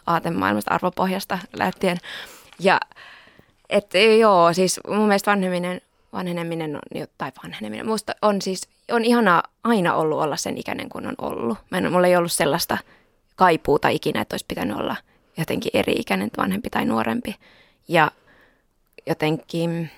[0.05, 1.97] aatemaailmasta, arvopohjasta lähtien.
[2.59, 2.79] Ja
[3.69, 5.81] että joo, siis mun mielestä vanheminen,
[6.13, 11.07] vanheneminen on, tai vanheneminen, musta on siis, on ihana aina ollut olla sen ikäinen kuin
[11.07, 11.57] on ollut.
[11.69, 12.77] Mä en, mulla ei ollut sellaista
[13.35, 14.95] kaipuuta ikinä, että olisi pitänyt olla
[15.37, 17.35] jotenkin eri ikäinen, vanhempi tai nuorempi.
[17.87, 18.11] Ja
[19.07, 19.89] jotenkin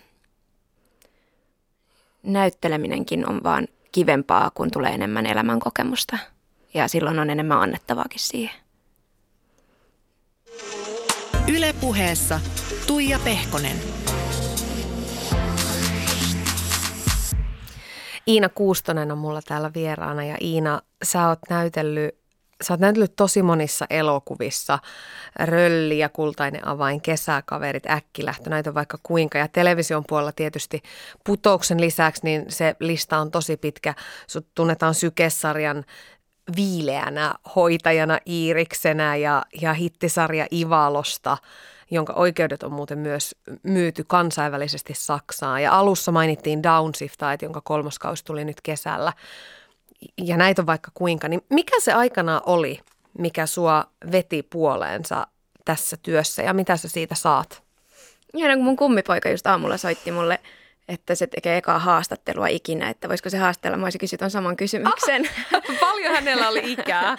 [2.23, 6.17] näytteleminenkin on vaan kivempaa, kun tulee enemmän elämänkokemusta
[6.73, 8.56] ja silloin on enemmän annettavaakin siihen.
[11.47, 12.39] Ylepuheessa
[12.88, 13.78] Tuija Pehkonen.
[18.28, 22.19] Iina Kuustonen on mulla täällä vieraana ja Iina, sä oot näytellyt
[22.63, 24.80] Sä oot näytellyt tosi monissa elokuvissa.
[25.39, 29.38] Rölli ja Kultainen avain, Kesäkaverit, Äkkilähtö, näitä on vaikka kuinka.
[29.38, 30.82] Ja television puolella tietysti
[31.26, 33.93] putouksen lisäksi, niin se lista on tosi pitkä.
[34.28, 35.86] Sut tunnetaan Sykesarjan
[36.56, 41.38] viileänä hoitajana Iiriksenä ja, ja hittisarja Ivalosta,
[41.91, 45.63] jonka oikeudet on muuten myös myyty kansainvälisesti Saksaan.
[45.63, 49.13] Ja alussa mainittiin Downsiftait, jonka kolmoskaus tuli nyt kesällä.
[50.18, 51.28] Ja näitä on vaikka kuinka.
[51.28, 52.80] Niin mikä se aikana oli,
[53.18, 55.28] mikä sua veti puoleensa
[55.66, 57.64] tässä työssä ja mitä sä siitä saat?
[58.34, 60.40] Ihan kun mun kummipoika just aamulla soitti mulle–
[60.89, 63.78] että se tekee ekaa haastattelua ikinä, että voisiko se haastella.
[63.78, 65.30] Mä olisin kysynyt saman kysymyksen.
[65.54, 67.15] Ah, paljon hänellä oli ikää?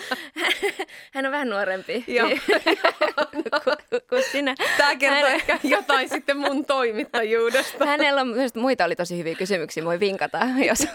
[1.14, 2.28] Hän on vähän nuorempi Joo.
[4.08, 4.54] kuin sinä.
[4.76, 5.34] Tämä kertoo Hän...
[5.34, 7.86] ehkä jotain sitten mun toimittajuudesta.
[7.86, 10.86] Hänellä on myös muita oli tosi hyviä kysymyksiä, voi vinkata, jos,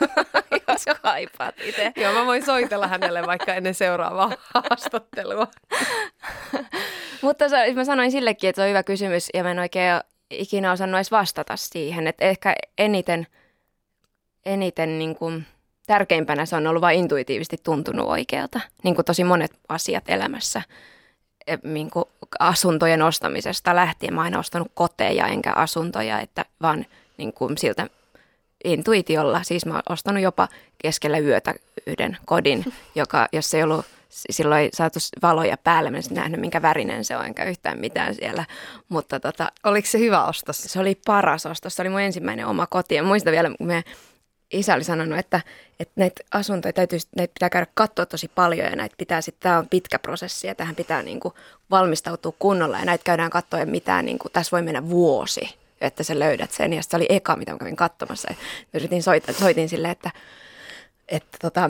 [0.67, 1.91] jos kaipaat itse.
[1.95, 5.47] Joo, mä voin soitella hänelle vaikka ennen seuraavaa haastattelua.
[7.21, 10.97] Mutta mä sanoin sillekin, että se on hyvä kysymys ja mä en oikein ikinä osannut
[10.97, 12.07] edes vastata siihen.
[12.07, 13.27] Että ehkä eniten,
[14.45, 15.45] eniten niin kuin,
[15.87, 18.59] tärkeimpänä se on ollut vain intuitiivisesti tuntunut oikealta.
[18.83, 20.61] Niin kuin tosi monet asiat elämässä.
[21.47, 22.05] E, niin kuin
[22.39, 24.13] asuntojen ostamisesta lähtien.
[24.13, 26.85] Mä aina ostanut koteja enkä asuntoja, että vaan
[27.17, 27.87] niin kuin siltä
[28.63, 29.43] intuitiolla.
[29.43, 30.47] Siis mä oon ostanut jopa
[30.77, 31.53] keskellä yötä
[31.87, 33.85] yhden kodin, joka, jos ei ollut
[34.29, 38.15] silloin ei saatu valoja päälle, mä en nähnyt minkä värinen se on, enkä yhtään mitään
[38.15, 38.45] siellä.
[38.89, 40.63] Mutta tota, Oliko se hyvä ostos?
[40.63, 42.95] Se oli paras ostos, se oli mun ensimmäinen oma koti.
[42.95, 43.83] Ja muistan vielä, kun me
[44.51, 45.41] isä oli sanonut, että,
[45.79, 49.57] että näitä asuntoja täytyy, näitä pitää käydä katsoa tosi paljon ja näitä pitää sitten, tämä
[49.57, 51.33] on pitkä prosessi ja tähän pitää niin kuin
[51.71, 56.03] valmistautua kunnolla ja näitä käydään katsoa ja mitään, niin kuin, tässä voi mennä vuosi, että
[56.03, 58.27] sä löydät sen ja se oli eka, mitä mä kävin katsomassa.
[58.31, 58.35] Ja
[58.73, 60.11] yritin soita, soitin sille, että,
[61.07, 61.69] että tota,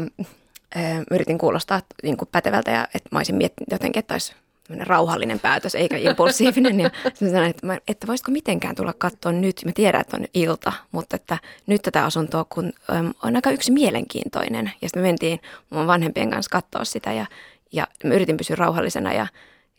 [1.11, 4.35] yritin kuulostaa niin kuin pätevältä ja että mä olisin miettinyt jotenkin, että olisi
[4.79, 6.79] rauhallinen päätös eikä impulsiivinen.
[6.79, 9.61] Ja sanoin, että, mä, että voisiko mitenkään tulla katsoa nyt.
[9.65, 13.71] Mä tiedän, että on ilta, mutta että nyt tätä asuntoa kun, äm, on aika yksi
[13.71, 14.71] mielenkiintoinen.
[14.81, 17.25] Ja sitten me mentiin mun vanhempien kanssa katsoa sitä ja,
[17.71, 19.27] ja mä yritin pysyä rauhallisena ja,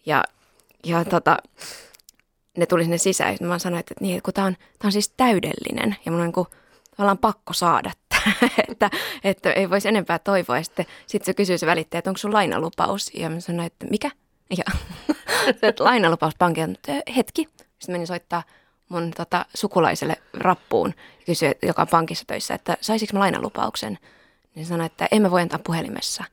[0.07, 0.25] ja,
[0.85, 1.37] ja tota,
[2.57, 3.37] ne tuli sinne sisään.
[3.41, 6.21] Ja mä sanoin, että, niin, että kun tämä on, tää on siis täydellinen ja mun
[6.21, 6.49] on niin kuin,
[6.97, 7.93] tavallaan pakko saada
[8.69, 8.91] että,
[9.25, 10.63] että ei voisi enempää toivoa.
[10.63, 13.11] Sitten sit se kysyy se välittäjä, että onko sun lainalupaus?
[13.15, 14.11] Ja mä sanoin, että mikä?
[14.57, 14.65] Ja
[15.63, 16.79] että lainalupaus pankin,
[17.17, 17.49] hetki.
[17.79, 18.43] Sitten menin soittaa
[18.89, 20.95] mun tota, sukulaiselle rappuun,
[21.27, 23.99] kysyi, joka on pankissa töissä, että saisinko mä lainalupauksen.
[24.55, 26.25] Niin sanoi, että emme voi antaa puhelimessa.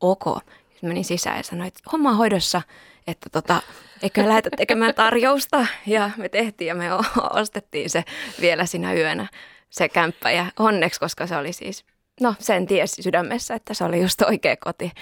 [0.00, 0.24] Ok.
[0.70, 2.62] Sitten menin sisään ja sanoin, että homma on hoidossa,
[3.06, 3.62] että tota,
[4.02, 5.66] eikö lähdetä tekemään tarjousta.
[5.86, 6.88] Ja me tehtiin ja me
[7.32, 8.04] ostettiin se
[8.40, 9.28] vielä sinä yönä
[9.70, 10.30] se kämppä.
[10.30, 11.84] Ja onneksi, koska se oli siis,
[12.20, 14.92] no sen tiesi sydämessä, että se oli just oikea koti.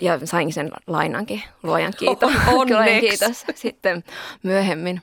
[0.00, 2.32] Ja sain sen lainankin, luojan kiitos.
[2.56, 3.00] Onneksi.
[3.00, 4.04] kiitos sitten
[4.42, 5.02] myöhemmin.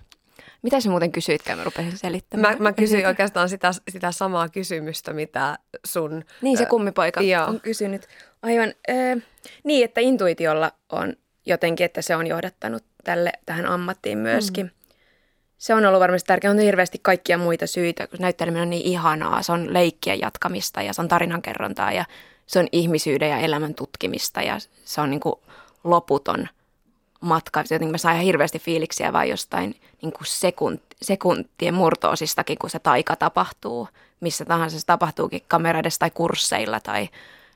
[0.61, 2.57] Mitä sä muuten kysyitkään, mä rupesin selittämään.
[2.57, 6.23] Mä, mä kysyin oikeastaan sitä, sitä samaa kysymystä, mitä sun...
[6.41, 7.45] Niin, se kummipoika joo.
[7.45, 8.07] on kysynyt.
[8.41, 9.23] Aivan, äh,
[9.63, 11.13] niin, että intuitiolla on
[11.45, 14.65] jotenkin, että se on johdattanut tälle, tähän ammattiin myöskin.
[14.65, 14.76] Mm.
[15.57, 16.51] Se on ollut varmasti tärkeää.
[16.51, 19.41] On hirveästi kaikkia muita syitä, kun näytteleminen on niin ihanaa.
[19.41, 22.05] Se on leikkien jatkamista ja se on tarinankerrontaa ja
[22.47, 25.35] se on ihmisyyden ja elämän tutkimista ja se on niin kuin
[25.83, 26.47] loputon
[27.21, 27.59] matka.
[27.59, 32.79] Jotenkin mä saan ihan hirveästi fiiliksiä vain jostain niin kuin sekunt, sekuntien murtoosistakin, kun se
[32.79, 33.87] taika tapahtuu.
[34.19, 37.09] Missä tahansa se tapahtuukin kameradessa tai kursseilla tai,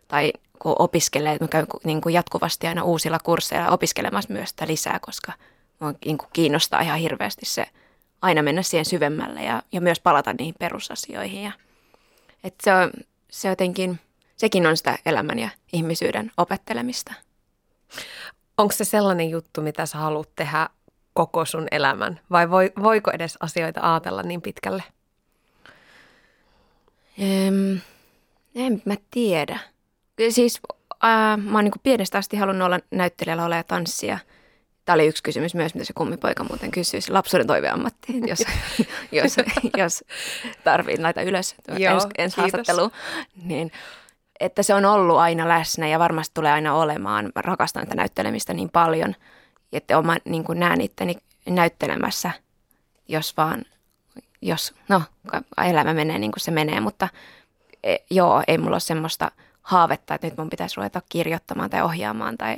[0.07, 1.37] tai kun opiskelee.
[1.41, 5.33] Mä käyn niin kuin jatkuvasti aina uusilla kursseilla opiskelemassa myös sitä lisää, koska
[5.79, 7.65] mua niin kuin kiinnostaa ihan hirveästi se
[8.21, 11.43] aina mennä siihen syvemmälle ja, ja myös palata niihin perusasioihin.
[11.43, 11.51] Ja,
[12.43, 12.91] että se on
[13.29, 13.99] se jotenkin–
[14.41, 17.13] sekin on sitä elämän ja ihmisyyden opettelemista.
[18.57, 20.69] Onko se sellainen juttu, mitä sä haluat tehdä
[21.13, 22.19] koko sun elämän?
[22.31, 24.83] Vai voi, voiko edes asioita ajatella niin pitkälle?
[27.21, 27.77] Ähm,
[28.55, 29.59] en mä tiedä.
[30.29, 30.61] Siis
[31.03, 34.19] äh, mä oon niin pienestä asti halunnut olla näyttelijällä olla ja tanssia.
[34.91, 37.11] Tämä oli yksi kysymys myös, mitä se kummipoika muuten kysyisi.
[37.11, 38.39] Lapsuuden toiveammatti, jos,
[39.11, 39.35] jos,
[39.77, 40.03] jos
[40.63, 42.91] tarvii laita ylös Joo, ens, ensi haastatteluun.
[43.43, 43.71] Niin,
[44.39, 47.31] että se on ollut aina läsnä ja varmasti tulee aina olemaan.
[47.35, 49.15] Mä rakastan tätä näyttelemistä niin paljon,
[49.73, 51.15] että mä niin kuin näen itteni
[51.49, 52.31] näyttelemässä,
[53.07, 53.65] jos vaan,
[54.41, 55.01] jos, no,
[55.69, 57.09] elämä menee niin kuin se menee, mutta
[57.83, 59.31] e, joo, ei mulla ole semmoista
[59.61, 62.57] haavetta, että nyt mun pitäisi ruveta kirjoittamaan tai ohjaamaan tai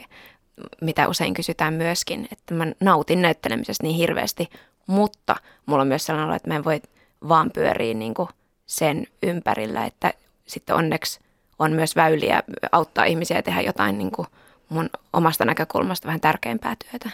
[0.82, 4.50] mitä usein kysytään myöskin, että mä nautin näyttelemisestä niin hirveästi,
[4.88, 5.36] mutta
[5.66, 6.82] mulla on myös sellainen olo, että mä en voi
[7.28, 8.30] vaan pyöriä niin kuin
[8.66, 10.14] sen ympärillä, että
[10.48, 11.20] sitten onneksi
[11.60, 14.28] on myös väyliä auttaa ihmisiä tehdä jotain niin kuin
[14.70, 17.10] mun omasta näkökulmasta vähän tärkeämpää työtä.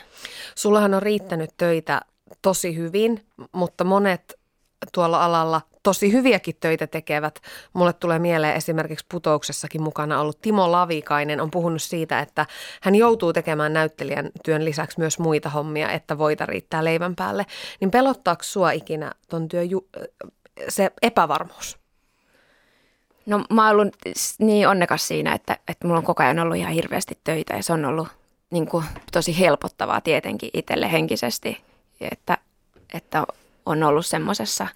[0.56, 2.02] Sullahan on riittänyt töitä
[2.42, 4.40] tosi hyvin, mutta monet
[4.94, 7.40] tuolla alalla tosi hyviäkin töitä tekevät.
[7.74, 12.46] Mulle tulee mieleen esimerkiksi putouksessakin mukana ollut Timo Lavikainen on puhunut siitä, että
[12.82, 17.46] hän joutuu tekemään näyttelijän työn lisäksi myös muita hommia, että voita riittää leivän päälle.
[17.80, 19.62] Niin pelottaako sua ikinä ton työ,
[20.70, 21.80] se epävarmuus?
[23.26, 23.96] No mä oon ollut
[24.40, 27.74] niin onnekas siinä, että, että mulla on koko ajan ollut ihan hirveästi töitä ja se
[27.74, 28.08] on ollut
[28.52, 31.64] niin kuin, tosi helpottavaa tietenkin itselle henkisesti,
[32.02, 32.38] että,
[32.94, 33.24] että
[33.66, 34.68] on ollut semmoisessa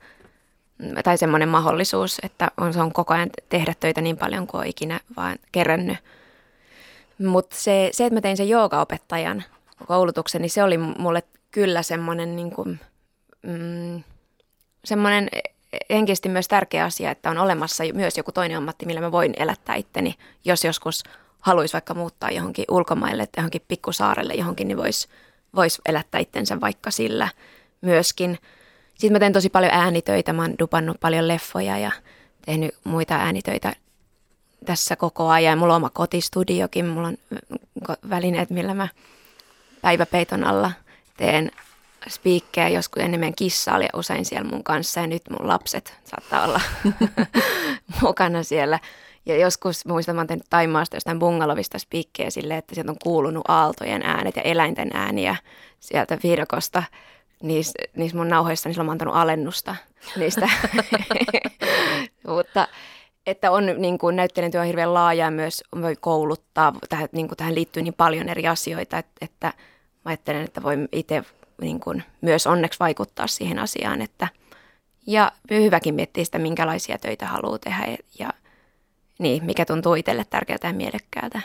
[1.04, 4.68] tai semmoinen mahdollisuus, että on, se on koko ajan tehdä töitä niin paljon kuin on
[4.68, 5.98] ikinä vaan kerännyt.
[7.28, 9.44] Mutta se, se, että mä tein sen joogaopettajan
[9.88, 12.80] koulutuksen, niin se oli mulle kyllä semmoinen niin kuin,
[13.42, 14.04] mm,
[14.86, 15.30] semmoinen
[15.90, 19.76] henkisesti myös tärkeä asia, että on olemassa myös joku toinen ammatti, millä mä voin elättää
[19.76, 20.16] itteni,
[20.46, 21.04] jos joskus
[21.40, 25.08] haluaisi vaikka muuttaa johonkin ulkomaille, että johonkin pikkusaarelle johonkin, niin voisi
[25.56, 27.28] vois elättää itsensä vaikka sillä
[27.82, 28.38] myöskin.
[28.94, 31.92] Sitten mä teen tosi paljon äänitöitä, mä oon dupannut paljon leffoja ja
[32.46, 33.74] tehnyt muita äänitöitä
[34.66, 35.58] tässä koko ajan.
[35.58, 37.18] Mulla on oma kotistudiokin, mulla on
[38.10, 38.88] välineet, millä mä
[39.82, 40.72] päiväpeiton alla
[41.18, 41.52] teen
[42.10, 46.44] spiikkejä, joskus ennen meidän kissa oli usein siellä mun kanssa ja nyt mun lapset saattaa
[46.44, 46.62] olla
[48.02, 48.80] mukana siellä.
[49.26, 53.44] Ja joskus muistan, mä oon tehnyt Taimaasta jostain bungalovista spiikkejä silleen, että sieltä on kuulunut
[53.48, 55.36] aaltojen äänet ja eläinten ääniä
[55.80, 56.84] sieltä viidakosta.
[57.44, 59.76] Niissä niis mun nauhoissa, niin mä oon antanut alennusta
[60.16, 60.50] niistä.
[62.28, 62.68] Mutta
[63.28, 67.38] että on niin kuin, näyttelijän työ on hirveän laajaa myös, voi kouluttaa, tähän, niin kuin,
[67.38, 69.48] tähän liittyy niin paljon eri asioita, että, että
[70.06, 71.24] mä ajattelen, että voi itse
[71.62, 74.28] niin kuin, myös onneksi vaikuttaa siihen asiaan, että
[75.08, 78.30] ja hyväkin miettiä sitä, minkälaisia töitä haluaa tehdä ja
[79.20, 81.42] niin, mikä tuntuu itselle tärkeältä ja mielekkäältä.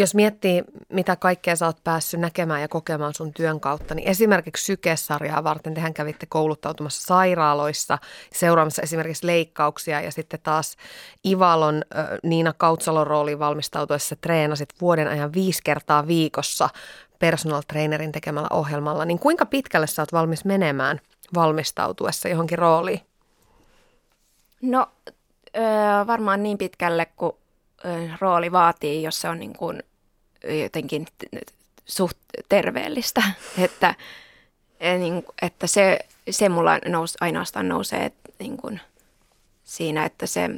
[0.00, 4.64] Jos miettii, mitä kaikkea sä oot päässyt näkemään ja kokemaan sun työn kautta, niin esimerkiksi
[4.64, 7.98] sykesarjaa varten tehän kävitte kouluttautumassa sairaaloissa,
[8.32, 10.76] seuraamassa esimerkiksi leikkauksia ja sitten taas
[11.26, 11.82] Ivalon
[12.22, 16.68] Niina Kautsalon rooliin valmistautuessa treenasit vuoden ajan viisi kertaa viikossa
[17.18, 19.04] personal trainerin tekemällä ohjelmalla.
[19.04, 21.00] Niin kuinka pitkälle sä oot valmis menemään
[21.34, 23.00] valmistautuessa johonkin rooliin?
[24.62, 24.86] No
[26.06, 27.32] varmaan niin pitkälle kuin
[28.20, 29.82] rooli vaatii, jos se on niin kuin
[30.62, 31.06] jotenkin
[31.86, 32.16] suht
[32.48, 33.22] terveellistä,
[33.58, 33.94] että,
[34.80, 35.98] e, niin, että se,
[36.30, 38.80] se mulla nous, ainoastaan nousee että niin kuin
[39.64, 40.48] siinä, että se,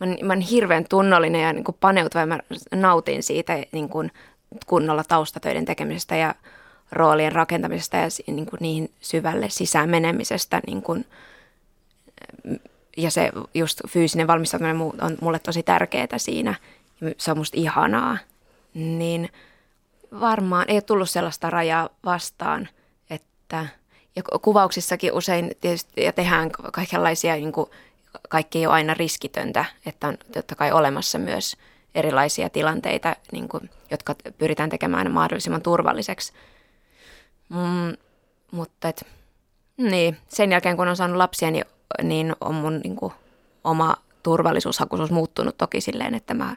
[0.00, 2.38] mä, mä olen hirveän tunnollinen ja niin kuin paneutuva ja mä
[2.74, 4.12] nautin siitä niin kuin
[4.66, 6.34] kunnolla taustatöiden tekemisestä ja
[6.92, 11.04] roolien rakentamisesta ja niin kuin niihin syvälle sisään menemisestä niin kuin,
[12.96, 16.54] ja se just fyysinen valmistautuminen on mulle tosi tärkeää siinä.
[17.18, 18.18] Se on musta ihanaa.
[18.74, 19.28] Niin
[20.20, 22.68] varmaan ei tullut sellaista rajaa vastaan,
[23.10, 23.66] että
[24.16, 27.70] ja kuvauksissakin usein tietysti ja tehdään kaikenlaisia, niin kuin,
[28.28, 31.56] kaikki ei ole aina riskitöntä, että on totta kai olemassa myös
[31.94, 36.32] erilaisia tilanteita, niin kuin, jotka pyritään tekemään mahdollisimman turvalliseksi.
[37.48, 37.96] Mm,
[38.50, 39.06] mutta et,
[39.76, 41.64] niin, sen jälkeen kun on saanut lapsia, niin
[42.02, 43.12] niin on mun niin kuin,
[43.64, 46.56] oma turvallisuushakuisuus muuttunut toki silleen, että mä,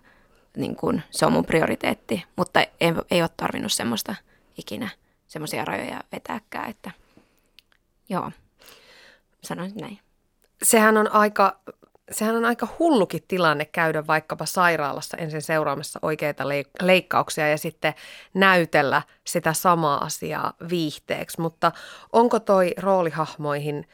[0.57, 4.15] niin kuin, se on mun prioriteetti, mutta ei, ei ole tarvinnut semmoista
[4.57, 4.89] ikinä
[5.27, 6.91] semmoisia rajoja vetääkään, että
[8.09, 8.31] joo,
[9.43, 9.99] sanoisin näin.
[10.63, 11.59] Sehän on aika
[12.11, 16.43] sehän on aika hullukin tilanne käydä vaikkapa sairaalassa ensin seuraamassa oikeita
[16.81, 17.93] leikkauksia ja sitten
[18.33, 21.41] näytellä sitä samaa asiaa viihteeksi.
[21.41, 21.71] Mutta
[22.13, 23.87] onko toi roolihahmoihin–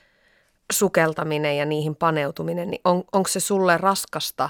[0.71, 4.49] sukeltaminen ja niihin paneutuminen, niin on, onko se sulle raskasta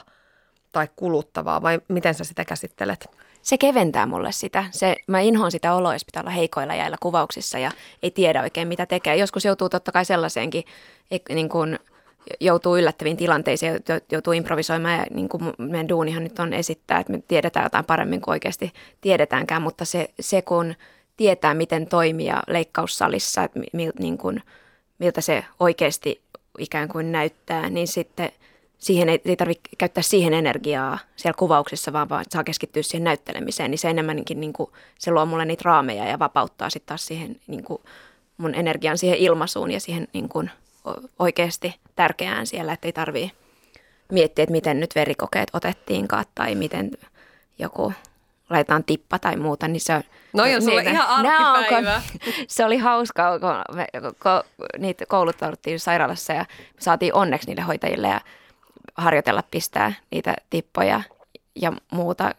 [0.71, 3.07] tai kuluttavaa vai miten sä sitä käsittelet?
[3.41, 4.65] Se keventää mulle sitä.
[4.71, 7.71] Se, mä inhoan sitä oloa, jos pitää olla heikoilla jäillä kuvauksissa ja
[8.03, 9.15] ei tiedä oikein mitä tekee.
[9.15, 10.63] Joskus joutuu totta kai sellaiseenkin,
[11.29, 11.79] niin kuin
[12.39, 13.73] joutuu yllättäviin tilanteisiin,
[14.11, 18.21] joutuu improvisoimaan ja niin kuin meidän duunihan nyt on esittää, että me tiedetään jotain paremmin
[18.21, 20.75] kuin oikeasti tiedetäänkään, mutta se, se kun
[21.17, 23.59] tietää, miten toimia leikkaussalissa, että
[23.99, 24.43] niin kuin–
[24.99, 26.21] miltä se oikeasti
[26.57, 28.31] ikään kuin näyttää, niin sitten
[28.79, 33.71] siihen ei, ei tarvitse käyttää siihen energiaa siellä kuvauksessa, vaan, vaan saa keskittyä siihen näyttelemiseen,
[33.71, 37.39] niin se enemmänkin niin kuin, se luo mulle niitä raameja ja vapauttaa sitten taas siihen
[37.47, 37.81] niin kuin,
[38.37, 40.51] mun energian siihen ilmaisuun ja siihen niin kuin,
[41.19, 43.31] oikeasti tärkeään siellä, että ei tarvii
[44.11, 46.91] miettiä, että miten nyt verikokeet otettiinkaan tai miten
[47.59, 47.93] joku
[48.49, 50.03] laitetaan tippa tai muuta, niin se on...
[50.33, 51.95] No on sulle ihan arkipäivä.
[51.95, 52.01] On,
[52.47, 56.45] se oli hauskaa, kun, me, kun niitä kouluttauduttiin sairaalassa ja
[56.79, 58.21] saatiin onneksi niille hoitajille ja
[58.95, 61.01] harjoitella pistää niitä tippoja
[61.55, 62.35] ja muuta.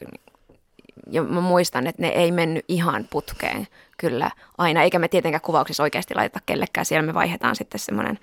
[1.10, 3.66] Ja mä muistan, että ne ei mennyt ihan putkeen
[3.98, 6.84] kyllä aina, eikä me tietenkään kuvauksissa oikeasti laiteta kellekään.
[6.84, 8.18] Siellä me vaihdetaan sitten semmoinen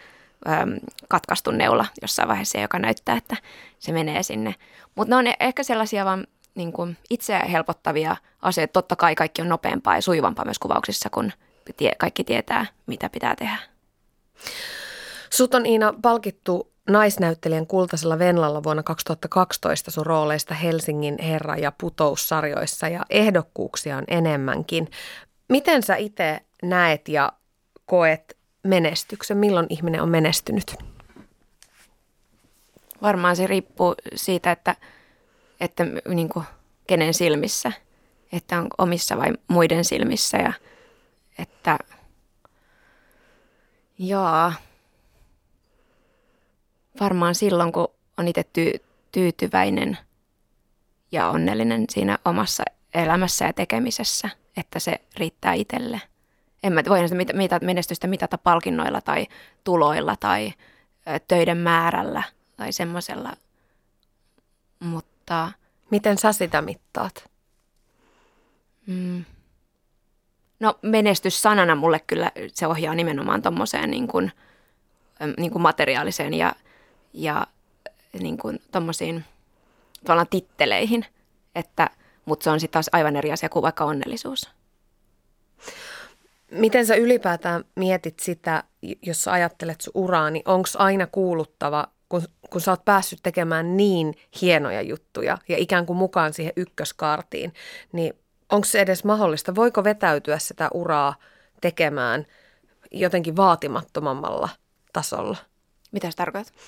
[1.07, 3.37] katkaistu neula jossain vaiheessa, joka näyttää, että
[3.79, 4.55] se menee sinne.
[4.95, 8.73] Mutta ne on ehkä sellaisia vaan niin kuin itseä helpottavia asioita.
[8.73, 11.31] Totta kai kaikki on nopeampaa ja sujuvampaa myös kuvauksissa, kun
[11.77, 13.57] tie, kaikki tietää, mitä pitää tehdä.
[15.29, 22.87] Sut on Iina palkittu naisnäyttelijän kultaisella Venlalla vuonna 2012 sun rooleista Helsingin herra- ja putoussarjoissa
[22.87, 24.91] ja ehdokkuuksia on enemmänkin.
[25.49, 27.31] Miten sä itse näet ja
[27.85, 29.37] koet menestyksen?
[29.37, 30.75] Milloin ihminen on menestynyt?
[33.01, 34.75] Varmaan se riippuu siitä, että–
[35.59, 36.45] että niin kuin,
[36.87, 37.71] kenen silmissä,
[38.31, 40.53] että on omissa vai muiden silmissä ja
[41.39, 41.77] että
[43.97, 44.53] jaa,
[46.99, 47.87] varmaan silloin kun
[48.17, 49.97] on itse ty- tyytyväinen
[51.11, 56.01] ja onnellinen siinä omassa elämässä ja tekemisessä, että se riittää itselle.
[56.63, 59.27] En mä voi mit- mit- menestystä mitata palkinnoilla tai
[59.63, 60.53] tuloilla tai
[61.27, 62.23] töiden määrällä
[62.57, 63.33] tai semmoisella,
[64.79, 65.51] mutta.
[65.91, 67.29] Miten sä sitä mittaat?
[68.87, 69.25] Mm.
[70.59, 74.31] No menestys sanana mulle kyllä se ohjaa nimenomaan tuommoiseen niin kuin,
[75.37, 76.55] niin kuin materiaaliseen ja,
[77.17, 77.47] ja
[78.19, 79.25] niin kuin tommosiin
[80.29, 81.05] titteleihin,
[81.55, 81.89] että,
[82.25, 84.49] mutta se on sitten taas aivan eri asia kuin vaikka onnellisuus.
[86.51, 88.63] Miten sä ylipäätään mietit sitä,
[89.01, 93.77] jos sä ajattelet sun uraa, niin onko aina kuuluttava kun, kun sä oot päässyt tekemään
[93.77, 97.53] niin hienoja juttuja ja ikään kuin mukaan siihen ykköskartiin,
[97.91, 98.13] niin
[98.51, 99.55] onko se edes mahdollista?
[99.55, 101.15] Voiko vetäytyä sitä uraa
[101.61, 102.25] tekemään
[102.91, 104.49] jotenkin vaatimattomammalla
[104.93, 105.37] tasolla?
[105.91, 106.61] Mitä se tarkoittaa?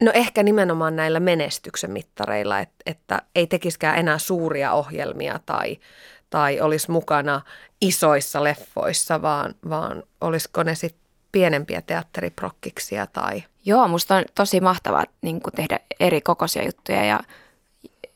[0.00, 5.78] No ehkä nimenomaan näillä menestyksen mittareilla, että, että ei tekiskään enää suuria ohjelmia tai,
[6.30, 7.40] tai olisi mukana
[7.80, 11.00] isoissa leffoissa, vaan, vaan olisiko ne sitten
[11.32, 13.42] pienempiä teatteriprokkiksia tai...
[13.64, 17.20] Joo, musta on tosi mahtavaa niin tehdä eri kokoisia juttuja ja,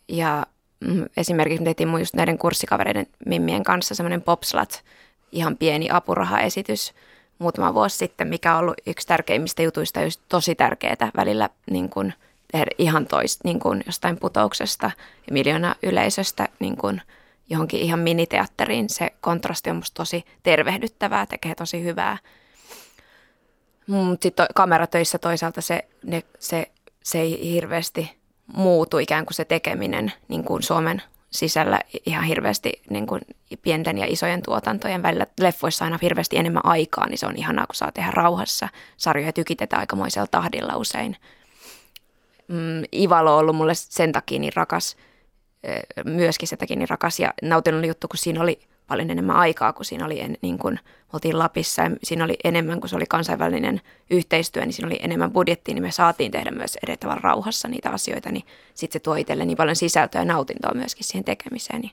[0.08, 0.46] ja
[0.80, 4.84] mm, esimerkiksi me tehtiin just näiden kurssikavereiden mimmien kanssa semmoinen popslat,
[5.32, 6.94] ihan pieni apurahaesitys
[7.38, 12.14] muutama vuosi sitten, mikä on ollut yksi tärkeimmistä jutuista, just tosi tärkeää välillä niin kuin
[12.52, 14.90] tehdä ihan toista niin kuin jostain putouksesta
[15.26, 17.02] ja miljoona yleisöstä niin kuin
[17.50, 18.88] johonkin ihan miniteatteriin.
[18.88, 22.18] Se kontrasti on musta tosi tervehdyttävää, tekee tosi hyvää.
[23.86, 26.70] Mutta sitten kameratöissä toisaalta se, ne, se,
[27.02, 28.16] se ei hirveästi
[28.56, 31.02] muutu ikään kuin se tekeminen niin kuin Suomen
[31.34, 33.22] sisällä ihan hirveästi niin kuin
[33.62, 35.26] pienten ja isojen tuotantojen välillä.
[35.40, 38.68] Leffoissa aina hirveästi enemmän aikaa, niin se on ihanaa, kun saa tehdä rauhassa.
[38.96, 41.16] Sarjoja tykitetään aikamoisella tahdilla usein.
[42.48, 44.96] Mm, Ivalo on ollut mulle sen takia niin rakas,
[46.04, 49.84] myöskin sen takia niin rakas ja nautinnollinen juttu, kun siinä oli paljon enemmän aikaa, kun
[49.84, 50.80] siinä oli, en, niin kuin
[51.12, 53.80] oltiin Lapissa ja siinä oli enemmän, kun se oli kansainvälinen
[54.10, 58.32] yhteistyö, niin siinä oli enemmän budjettia, niin me saatiin tehdä myös edettävän rauhassa niitä asioita,
[58.32, 61.80] niin sitten se tuo itselle niin paljon sisältöä ja nautintoa myöskin siihen tekemiseen.
[61.80, 61.92] Niin,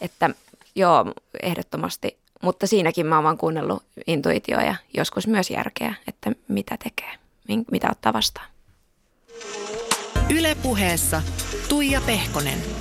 [0.00, 0.30] että
[0.74, 6.76] joo, ehdottomasti, mutta siinäkin mä oon vaan kuunnellut intuitioa ja joskus myös järkeä, että mitä
[6.76, 7.12] tekee,
[7.70, 8.46] mitä ottaa vastaan.
[10.30, 11.22] Ylepuheessa
[11.68, 12.79] Tuija Pehkonen.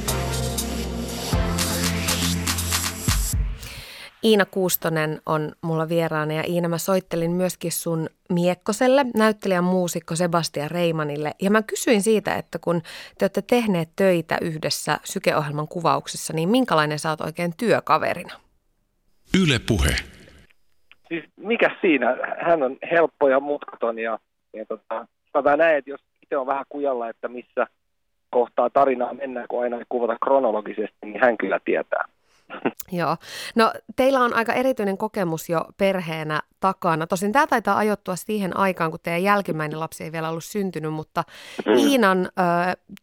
[4.24, 10.72] Iina Kuustonen on mulla vieraana ja Iina mä soittelin myöskin sun Miekkoselle, näyttelijän muusikko Sebastian
[10.72, 11.32] Reimanille.
[11.41, 12.82] Ja mä kysyin siitä, että kun
[13.17, 18.34] te olette tehneet töitä yhdessä sykeohjelman kuvauksissa, niin minkälainen sä oot oikein työkaverina?
[19.43, 19.95] Yle Puhe.
[21.07, 22.17] Siis mikä siinä?
[22.41, 24.20] Hän on helppo ja mutkaton ja,
[24.53, 27.67] ja tota, sanotaan näin, että jos itse on vähän kujalla, että missä
[28.30, 32.05] kohtaa tarinaa mennään, kun aina ei kuvata kronologisesti, niin hän kyllä tietää.
[32.91, 33.17] Joo.
[33.55, 37.07] No teillä on aika erityinen kokemus jo perheenä takana.
[37.07, 41.23] Tosin tämä taitaa ajoittua siihen aikaan, kun teidän jälkimmäinen lapsi ei vielä ollut syntynyt, mutta
[41.65, 41.73] mm.
[41.73, 42.29] Iinan ö,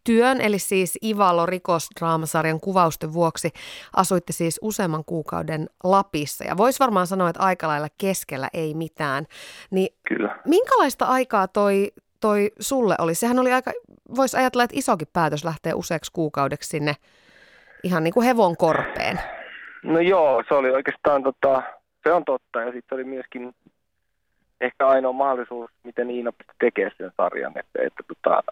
[0.03, 3.51] työn, eli siis Ivalo rikosdraamasarjan kuvausten vuoksi
[3.95, 6.43] asuitte siis useamman kuukauden Lapissa.
[6.43, 9.25] Ja voisi varmaan sanoa, että aika lailla keskellä ei mitään.
[9.71, 10.39] Niin Kyllä.
[10.45, 13.15] minkälaista aikaa toi, toi sulle oli?
[13.15, 13.71] Sehän oli aika,
[14.15, 16.95] voisi ajatella, että isokin päätös lähtee useaksi kuukaudeksi sinne
[17.83, 19.19] ihan niin kuin hevon korpeen.
[19.87, 21.63] No joo, se oli oikeastaan, tota,
[22.03, 22.61] se on totta.
[22.61, 23.55] Ja sitten oli myöskin
[24.61, 27.53] ehkä ainoa mahdollisuus, miten Iina tekee sen sarjan.
[27.55, 28.43] Että, että tota,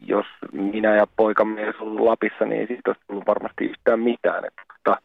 [0.00, 4.44] jos minä ja poikamme olisi ollut Lapissa, niin ei siitä olisi tullut varmasti yhtään mitään.
[4.44, 4.96] Että, tota,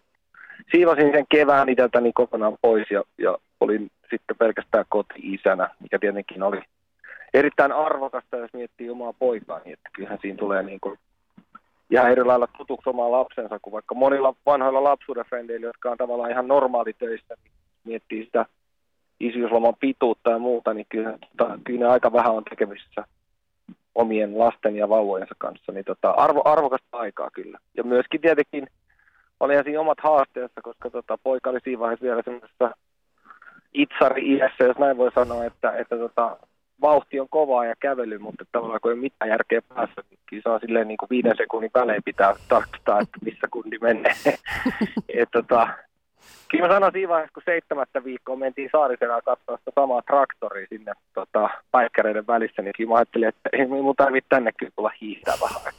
[0.72, 6.61] siivosin sen kevään itseltäni kokonaan pois ja, ja olin sitten pelkästään koti-isänä, mikä tietenkin oli
[7.34, 10.99] erittäin arvokasta, jos miettii omaa poikaa, niin että kyllähän siinä tulee niin kuin
[11.92, 15.26] ihan eri lailla tutuksi omaa lapsensa kuin vaikka monilla vanhoilla lapsuuden
[15.62, 17.52] jotka on tavallaan ihan normaalitöissä, niin
[17.84, 18.46] miettii sitä
[19.20, 23.04] isyysloman pituutta ja muuta, niin kyllä, tota, kyllä ne aika vähän on tekemisissä
[23.96, 27.60] omien lasten ja vauvojensa kanssa, niin tota, arvo, arvokasta aikaa kyllä.
[27.78, 28.68] Ja myöskin tietenkin
[29.40, 32.72] oli siinä omat haasteensa, koska tota, poika oli siinä vaiheessa vielä semmoisessa
[33.74, 36.38] itsari-iässä, jos näin voi sanoa, että, että tota,
[36.82, 40.01] vauhti on kovaa ja kävely, mutta tavallaan kun ei ole mitään järkeä päässä,
[40.32, 44.13] niin saa silleen niin kuin viiden sekunnin välein pitää tarkistaa, että missä kundi menee.
[45.09, 45.67] Et, tota,
[46.51, 50.93] kyllä mä sanoin siinä vaiheessa, kun seitsemättä viikkoa mentiin Saariselään katsoa sitä samaa traktoria sinne
[51.13, 55.36] tota, päikkäreiden välissä, niin kyllä mä ajattelin, että ei mun tarvitse tänne kyllä tulla hiihtää
[55.41, 55.73] vähän.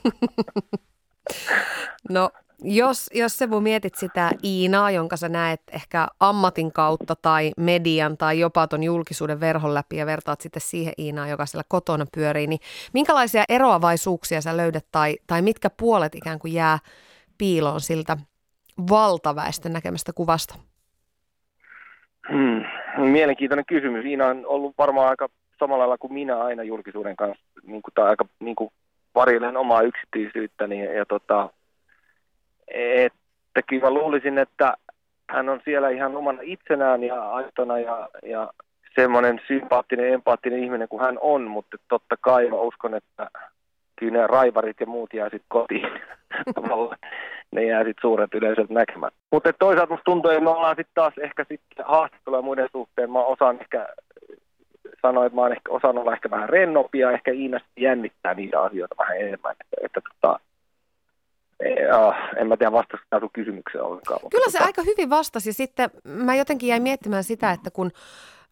[2.10, 2.30] no
[2.62, 8.38] jos, jos se mietit sitä Iinaa, jonka sä näet ehkä ammatin kautta tai median tai
[8.40, 12.60] jopa ton julkisuuden verhon läpi ja vertaat sitten siihen Iinaan, joka siellä kotona pyörii, niin
[12.92, 16.78] minkälaisia eroavaisuuksia sä löydät tai, tai mitkä puolet ikään kuin jää
[17.38, 18.16] piiloon siltä
[18.90, 20.54] valtaväestön näkemästä kuvasta?
[22.32, 22.64] Hmm.
[23.10, 24.04] Mielenkiintoinen kysymys.
[24.04, 25.28] Iina on ollut varmaan aika
[25.58, 28.70] samalla lailla kuin minä aina julkisuuden kanssa, niin kuin, tai aika niin kuin
[29.14, 31.50] varilleen omaa yksityisyyttäni ja, ja tota,
[32.74, 34.74] että kyllä luulisin, että
[35.30, 38.52] hän on siellä ihan omana itsenään ja aitona ja, ja
[38.94, 43.30] semmoinen sympaattinen, empaattinen ihminen kuin hän on, mutta totta kai mä uskon, että
[43.96, 45.88] kyllä ne raivarit ja muut jää sitten kotiin.
[47.52, 49.12] ne jää sitten suuret yleisöt näkemään.
[49.32, 53.10] Mutta toisaalta musta tuntuu, että me ollaan sitten taas ehkä sitten haastatteluja muiden suhteen.
[53.10, 53.88] Mä osaan ehkä
[55.02, 58.94] sanoa, että mä oon ehkä osannut olla ehkä vähän rennompia, ehkä Iina jännittää niitä asioita
[58.98, 59.52] vähän enemmän.
[59.60, 60.40] Että, että tota,
[62.36, 64.20] en mä tiedä vastasta sun kysymykseen ollenkaan.
[64.30, 64.64] Kyllä se tota...
[64.64, 65.52] aika hyvin vastasi.
[65.52, 67.90] Sitten mä jotenkin jäin miettimään sitä, että kun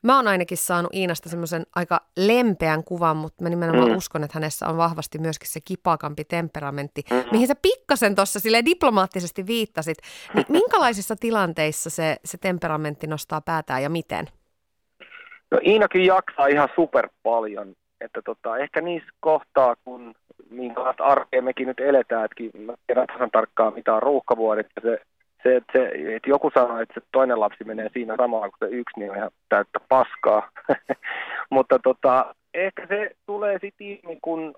[0.02, 3.96] Mä oon ainakin saanut Iinasta semmoisen aika lempeän kuvan, mutta mä nimenomaan mm.
[3.96, 7.28] uskon, että hänessä on vahvasti myöskin se kipakampi temperamentti, mm-hmm.
[7.32, 9.98] mihin sä pikkasen tuossa sille diplomaattisesti viittasit.
[10.34, 14.26] Niin minkälaisissa tilanteissa se, se temperamentti nostaa päätään ja miten?
[15.50, 17.74] No Iinakin jaksaa ihan super paljon.
[18.00, 20.14] Että tota, ehkä niissä kohtaa, kun
[20.50, 25.00] minkälaista arkea mekin nyt eletään, että mä tiedän tasan tarkkaan mitä on ruuhkavuodet ja se
[25.46, 28.76] se, että, se, että joku sanoo, että se toinen lapsi menee siinä samalla kuin se
[28.76, 30.50] yksi, niin on ihan täyttä paskaa.
[31.50, 34.54] Mutta tota, ehkä se tulee sitten kun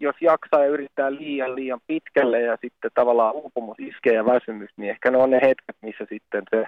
[0.00, 4.90] jos jaksaa ja yrittää liian liian pitkälle ja sitten tavallaan uupumus iskee ja väsymys, niin
[4.90, 6.66] ehkä ne on ne hetket, missä sitten se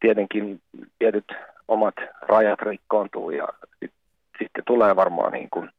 [0.00, 0.60] tietenkin
[0.98, 1.24] tietyt
[1.68, 3.48] omat rajat rikkoontuu ja
[3.80, 3.92] sit,
[4.38, 5.70] sitten tulee varmaan niin kuin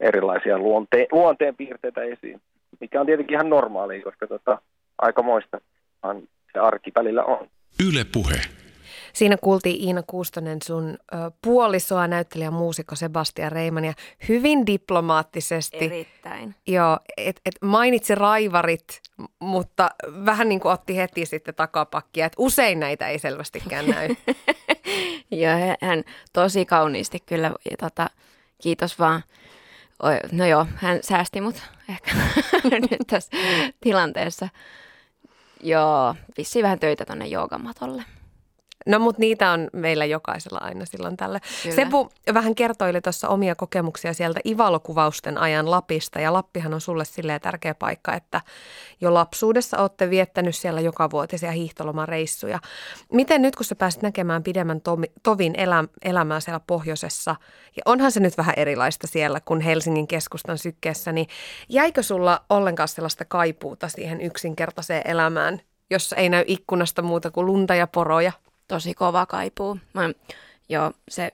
[0.00, 2.40] erilaisia luonte- luonteen piirteitä esiin,
[2.80, 4.58] mikä on tietenkin ihan normaalia, koska tota,
[4.98, 5.60] aikamoista
[6.52, 7.48] se arki välillä on.
[7.88, 8.40] Yle Puhe.
[9.12, 13.92] Siinä kuultiin Iina Kuustonen sun ö, puolisoa, näyttelijä muusikko Sebastian Reiman ja
[14.28, 15.84] hyvin diplomaattisesti.
[15.84, 16.54] Erittäin.
[16.66, 19.00] Joo, et, et mainitsi raivarit,
[19.40, 19.90] mutta
[20.24, 24.08] vähän niin kuin otti heti sitten takapakkia, että usein näitä ei selvästikään näy.
[25.30, 28.06] joo, hän tosi kauniisti kyllä, ja tota,
[28.62, 29.22] kiitos vaan.
[30.32, 32.10] No joo, hän säästi mut ehkä
[32.90, 33.36] nyt tässä
[33.80, 34.48] tilanteessa.
[35.62, 38.04] Joo, vissiin vähän töitä tuonne joogamatolle.
[38.86, 41.40] No mutta niitä on meillä jokaisella aina silloin tällä.
[41.62, 41.76] Kyllä.
[41.76, 47.40] Sepu vähän kertoili tuossa omia kokemuksia sieltä ivalokuvausten ajan Lapista ja Lappihan on sulle silleen
[47.40, 48.40] tärkeä paikka, että
[49.00, 52.58] jo lapsuudessa olette viettänyt siellä joka vuotisia hiihtolomareissuja.
[53.12, 57.36] Miten nyt kun sä pääsit näkemään pidemmän tomi, tovin elä, elämää siellä pohjoisessa,
[57.76, 61.26] ja onhan se nyt vähän erilaista siellä kuin Helsingin keskustan sykkeessä, niin
[61.68, 65.60] jäikö sulla ollenkaan sellaista kaipuuta siihen yksinkertaiseen elämään,
[65.90, 68.32] jossa ei näy ikkunasta muuta kuin lunta ja poroja?
[68.74, 69.78] Tosi kova kaipuu.
[69.92, 70.10] Mä,
[70.68, 71.32] joo, se,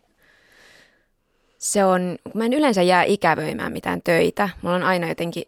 [1.59, 4.49] se on, mä en yleensä jää ikävöimään mitään töitä.
[4.63, 5.45] Mulla on aina jotenkin,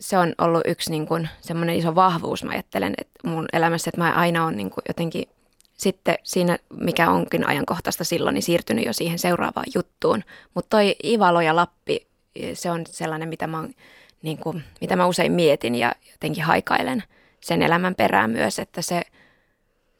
[0.00, 4.00] se on ollut yksi niin kuin, semmoinen iso vahvuus, mä ajattelen, että mun elämässä, että
[4.00, 5.28] mä aina on niin kuin, jotenkin
[5.76, 10.24] sitten siinä, mikä onkin ajankohtaista silloin, niin siirtynyt jo siihen seuraavaan juttuun.
[10.54, 12.06] Mutta toi Ivalo ja Lappi,
[12.54, 13.74] se on sellainen, mitä mä, oon,
[14.22, 17.02] niin kuin, mitä mä usein mietin ja jotenkin haikailen
[17.40, 19.02] sen elämän perään myös, että se–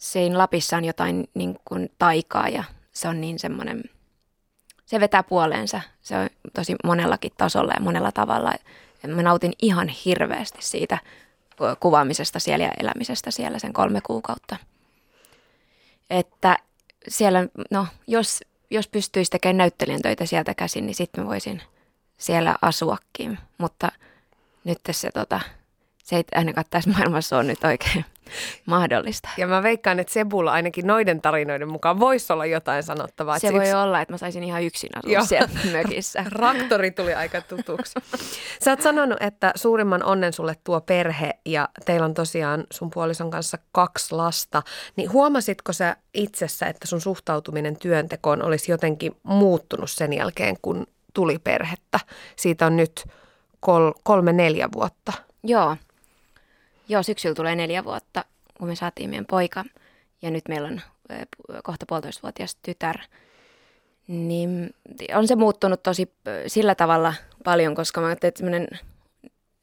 [0.01, 3.85] siinä Lapissa on jotain niin kuin taikaa ja se on niin semmoinen,
[4.87, 5.81] se vetää puoleensa.
[6.03, 8.53] Se on tosi monellakin tasolla ja monella tavalla.
[9.07, 10.99] Mä nautin ihan hirveästi siitä
[11.81, 14.57] kuvaamisesta siellä ja elämisestä siellä sen kolme kuukautta.
[16.11, 16.59] Että
[17.09, 18.41] siellä, no jos,
[18.71, 21.63] jos pystyisi tekemään näyttelijän töitä sieltä käsin, niin sitten mä voisin
[22.19, 23.39] siellä asuakin.
[23.59, 23.93] Mutta
[24.65, 25.41] nyt se tota,
[26.05, 28.05] se ei ainakaan tässä maailmassa ole nyt oikein
[28.67, 29.29] mahdollista.
[29.37, 33.39] Ja mä veikkaan, että Sebulla ainakin noiden tarinoiden mukaan voisi olla jotain sanottavaa.
[33.39, 33.75] Se voi yksi...
[33.75, 35.25] olla, että mä saisin ihan yksin asua Joo.
[35.25, 36.25] siellä mökissä.
[36.33, 37.95] Raktori tuli aika tutuksi.
[38.65, 43.31] Sä oot sanonut, että suurimman onnen sulle tuo perhe ja teillä on tosiaan sun puolison
[43.31, 44.63] kanssa kaksi lasta.
[44.97, 51.39] Niin huomasitko sä itsessä, että sun suhtautuminen työntekoon olisi jotenkin muuttunut sen jälkeen, kun tuli
[51.39, 52.01] perhettä?
[52.37, 53.05] Siitä on nyt
[53.61, 55.13] kol- kolme, neljä vuotta.
[55.45, 55.77] Joo,
[56.91, 58.25] Joo, syksyllä tulee neljä vuotta,
[58.59, 59.65] kun me saatiin meidän poika.
[60.23, 60.81] Ja nyt meillä on
[61.63, 62.99] kohta puolitoistavuotias tytär.
[64.09, 64.75] Niin
[65.15, 66.13] on se muuttunut tosi
[66.47, 67.15] sillä tavalla
[67.45, 68.77] paljon, koska mä ajattelin, että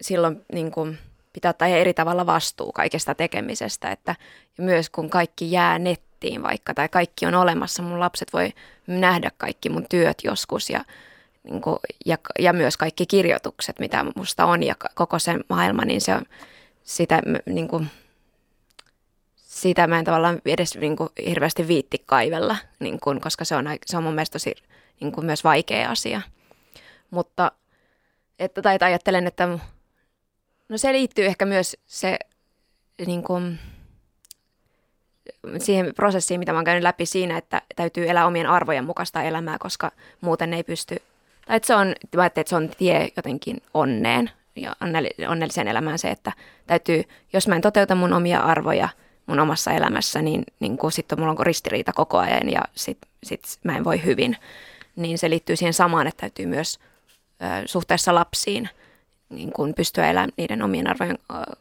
[0.02, 0.98] silloin niin kuin,
[1.34, 3.92] pitää ottaa eri tavalla vastuu kaikesta tekemisestä.
[3.92, 4.16] Että
[4.58, 8.54] myös kun kaikki jää nettiin vaikka tai kaikki on olemassa, mun lapset voi
[8.88, 10.86] nähdä kaikki mun työt joskus ja,
[11.44, 16.02] niin kuin, ja, ja myös kaikki kirjoitukset, mitä musta on ja koko se maailma, niin
[16.02, 16.26] se on
[16.88, 17.88] sitä, niin kuin,
[19.36, 23.66] sitä mä en tavallaan edes niin kuin, hirveästi viitti kaivella, niin kuin, koska se on,
[23.86, 24.56] se on mun mielestä tosi
[25.00, 26.22] niin kuin, myös vaikea asia.
[27.12, 27.52] Mutta
[28.40, 29.48] että, tai ajattelen, että
[30.70, 32.20] no se liittyy ehkä myös se
[33.08, 33.60] niin kuin,
[35.58, 39.58] siihen prosessiin, mitä mä oon käynyt läpi siinä, että täytyy elää omien arvojen mukaista elämää,
[39.60, 40.96] koska muuten ei pysty,
[41.46, 44.76] tai että se on, mä että se on tie jotenkin onneen, ja
[45.30, 46.32] onnelliseen elämään se, että
[46.68, 47.03] täytyy,
[47.34, 48.89] jos mä en toteuta mun omia arvoja
[49.28, 53.78] mun omassa elämässä, niin, niin sitten mulla on ristiriita koko ajan ja sit, sit mä
[53.78, 54.38] en voi hyvin.
[54.95, 56.80] Niin se liittyy siihen samaan, että täytyy myös
[57.41, 58.70] ö, suhteessa lapsiin
[59.30, 61.55] niin kun pystyä elämään niiden omien arvojen ö,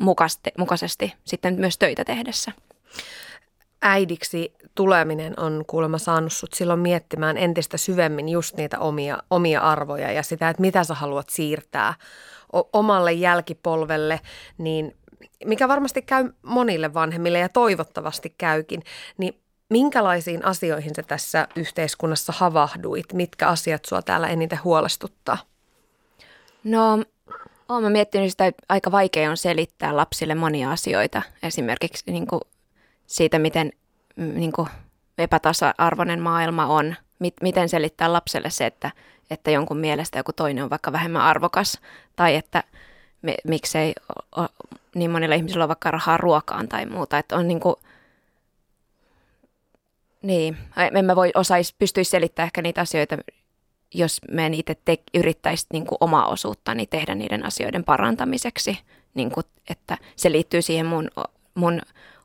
[0.00, 2.52] mukaisesti, mukaisesti sitten myös töitä tehdessä.
[3.84, 10.12] Äidiksi tuleminen on kuulemma saanut sut silloin miettimään entistä syvemmin just niitä omia, omia arvoja
[10.12, 11.94] ja sitä, että mitä sä haluat siirtää
[12.72, 14.20] omalle jälkipolvelle,
[14.58, 14.96] niin
[15.44, 18.82] mikä varmasti käy monille vanhemmille ja toivottavasti käykin,
[19.18, 23.12] niin minkälaisiin asioihin sä tässä yhteiskunnassa havahduit?
[23.12, 25.38] Mitkä asiat sua täällä eniten huolestuttaa?
[26.64, 27.04] No,
[27.68, 31.22] olen miettinyt sitä, että aika vaikea on selittää lapsille monia asioita.
[31.42, 32.40] Esimerkiksi niin kuin
[33.06, 33.72] siitä, miten
[34.16, 34.68] mm, niin kuin
[35.18, 36.94] epätasa-arvoinen maailma on.
[37.42, 38.90] Miten selittää lapselle se, että,
[39.30, 41.80] että jonkun mielestä joku toinen on vaikka vähemmän arvokas.
[42.16, 42.64] Tai että
[43.22, 43.92] me, miksei
[44.38, 44.46] o,
[44.94, 47.18] niin monilla ihmisillä ole vaikka rahaa ruokaan tai muuta.
[47.18, 47.76] Että on niin kuin,
[50.22, 50.56] niin,
[50.94, 53.18] en mä voi osais, pystyisi selittämään ehkä niitä asioita,
[53.94, 58.78] jos me itse te, yrittäisi niin kuin omaa osuuttani tehdä niiden asioiden parantamiseksi.
[59.14, 61.10] Niin kuin, että se liittyy siihen mun,
[61.54, 61.80] mun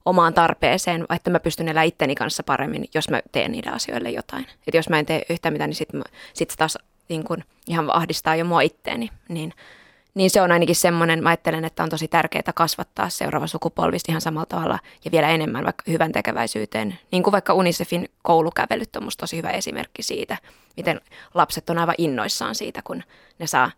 [0.05, 4.45] omaan tarpeeseen, että mä pystyn elämään itteni kanssa paremmin, jos mä teen niiden asioille jotain.
[4.67, 6.01] Että jos mä en tee yhtään mitään, niin sitten
[6.33, 6.77] sit se taas
[7.09, 9.09] niin kuin, ihan ahdistaa jo mua itteeni.
[9.29, 9.53] Niin
[10.13, 14.21] niin se on ainakin semmoinen, mä ajattelen, että on tosi tärkeää kasvattaa seuraava sukupolvi ihan
[14.21, 16.99] samalla tavalla ja vielä enemmän vaikka hyvän tekeväisyyteen.
[17.11, 20.37] Niin kuin vaikka Unicefin koulukävelyt on musta tosi hyvä esimerkki siitä,
[20.77, 21.01] miten
[21.33, 23.03] lapset on aivan innoissaan siitä, kun
[23.39, 23.71] ne saa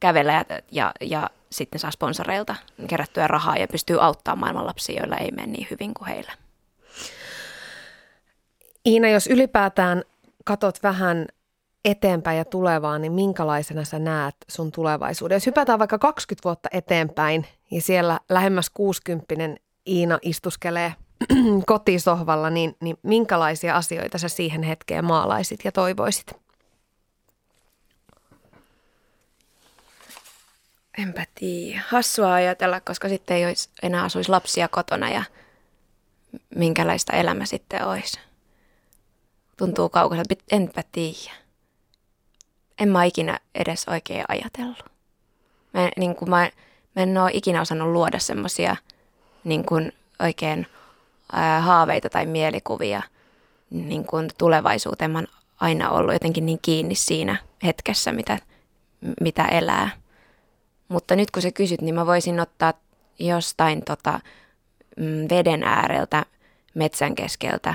[0.00, 5.16] kävellä ja, ja, ja sitten saa sponsoreilta kerättyä rahaa ja pystyy auttamaan maailman lapsia, joilla
[5.16, 6.32] ei mene niin hyvin kuin heillä.
[8.86, 10.02] Iina, jos ylipäätään
[10.44, 11.26] katot vähän
[11.84, 15.36] eteenpäin ja tulevaan, niin minkälaisena sä näet sun tulevaisuuden?
[15.36, 19.34] Jos hypätään vaikka 20 vuotta eteenpäin ja siellä lähemmäs 60
[19.86, 20.94] Iina istuskelee
[21.66, 26.40] kotisohvalla, niin, niin minkälaisia asioita sä siihen hetkeen maalaisit ja toivoisit?
[30.98, 31.82] Enpä tiedä.
[31.88, 35.22] Hassua ajatella, koska sitten ei olisi, enää asuisi lapsia kotona ja
[36.54, 38.20] minkälaista elämä sitten olisi.
[39.56, 41.40] Tuntuu kaukaiselta, enpä tiedä
[42.80, 44.84] en mä ikinä edes oikein ajatellut.
[45.74, 46.50] Mä, niin kuin mä,
[46.96, 48.76] mä en ole ikinä osannut luoda semmoisia
[49.44, 50.66] niin kuin oikein
[51.32, 53.02] ää, haaveita tai mielikuvia
[53.70, 55.10] niin kuin tulevaisuuteen.
[55.10, 55.26] Mä oon
[55.60, 58.38] aina ollut jotenkin niin kiinni siinä hetkessä, mitä,
[59.20, 59.90] mitä elää.
[60.90, 62.72] Mutta nyt kun sä kysyt, niin mä voisin ottaa
[63.18, 64.20] jostain tota,
[64.96, 66.26] mm, veden ääreltä,
[66.74, 67.74] metsän keskeltä,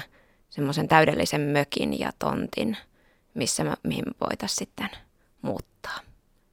[0.49, 2.78] semmoisen täydellisen mökin ja tontin–
[3.36, 4.89] missä mä, mihin voitaisiin sitten
[5.41, 5.99] muuttaa.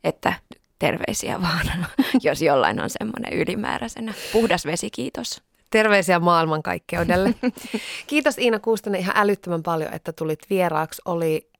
[0.04, 0.32] Että
[0.78, 1.86] terveisiä vaan,
[2.22, 4.14] jos jollain on semmoinen ylimääräisenä.
[4.32, 5.42] Puhdas vesi, kiitos.
[5.70, 7.34] Terveisiä maailmankaikkeudelle.
[8.06, 11.02] Kiitos Iina Kuustonen ihan älyttömän paljon, että tulit vieraaksi.
[11.04, 11.50] Oli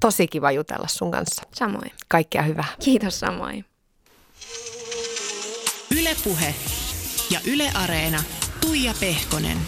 [0.00, 1.42] tosi kiva jutella sun kanssa.
[1.54, 1.90] Samoin.
[2.08, 2.64] Kaikkea hyvää.
[2.84, 3.64] Kiitos samoin.
[6.10, 6.54] Ylepuhe
[7.30, 8.22] ja Yle Areena.
[8.60, 9.58] Tuija Pehkonen.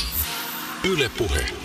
[0.85, 1.62] Ylepuhe.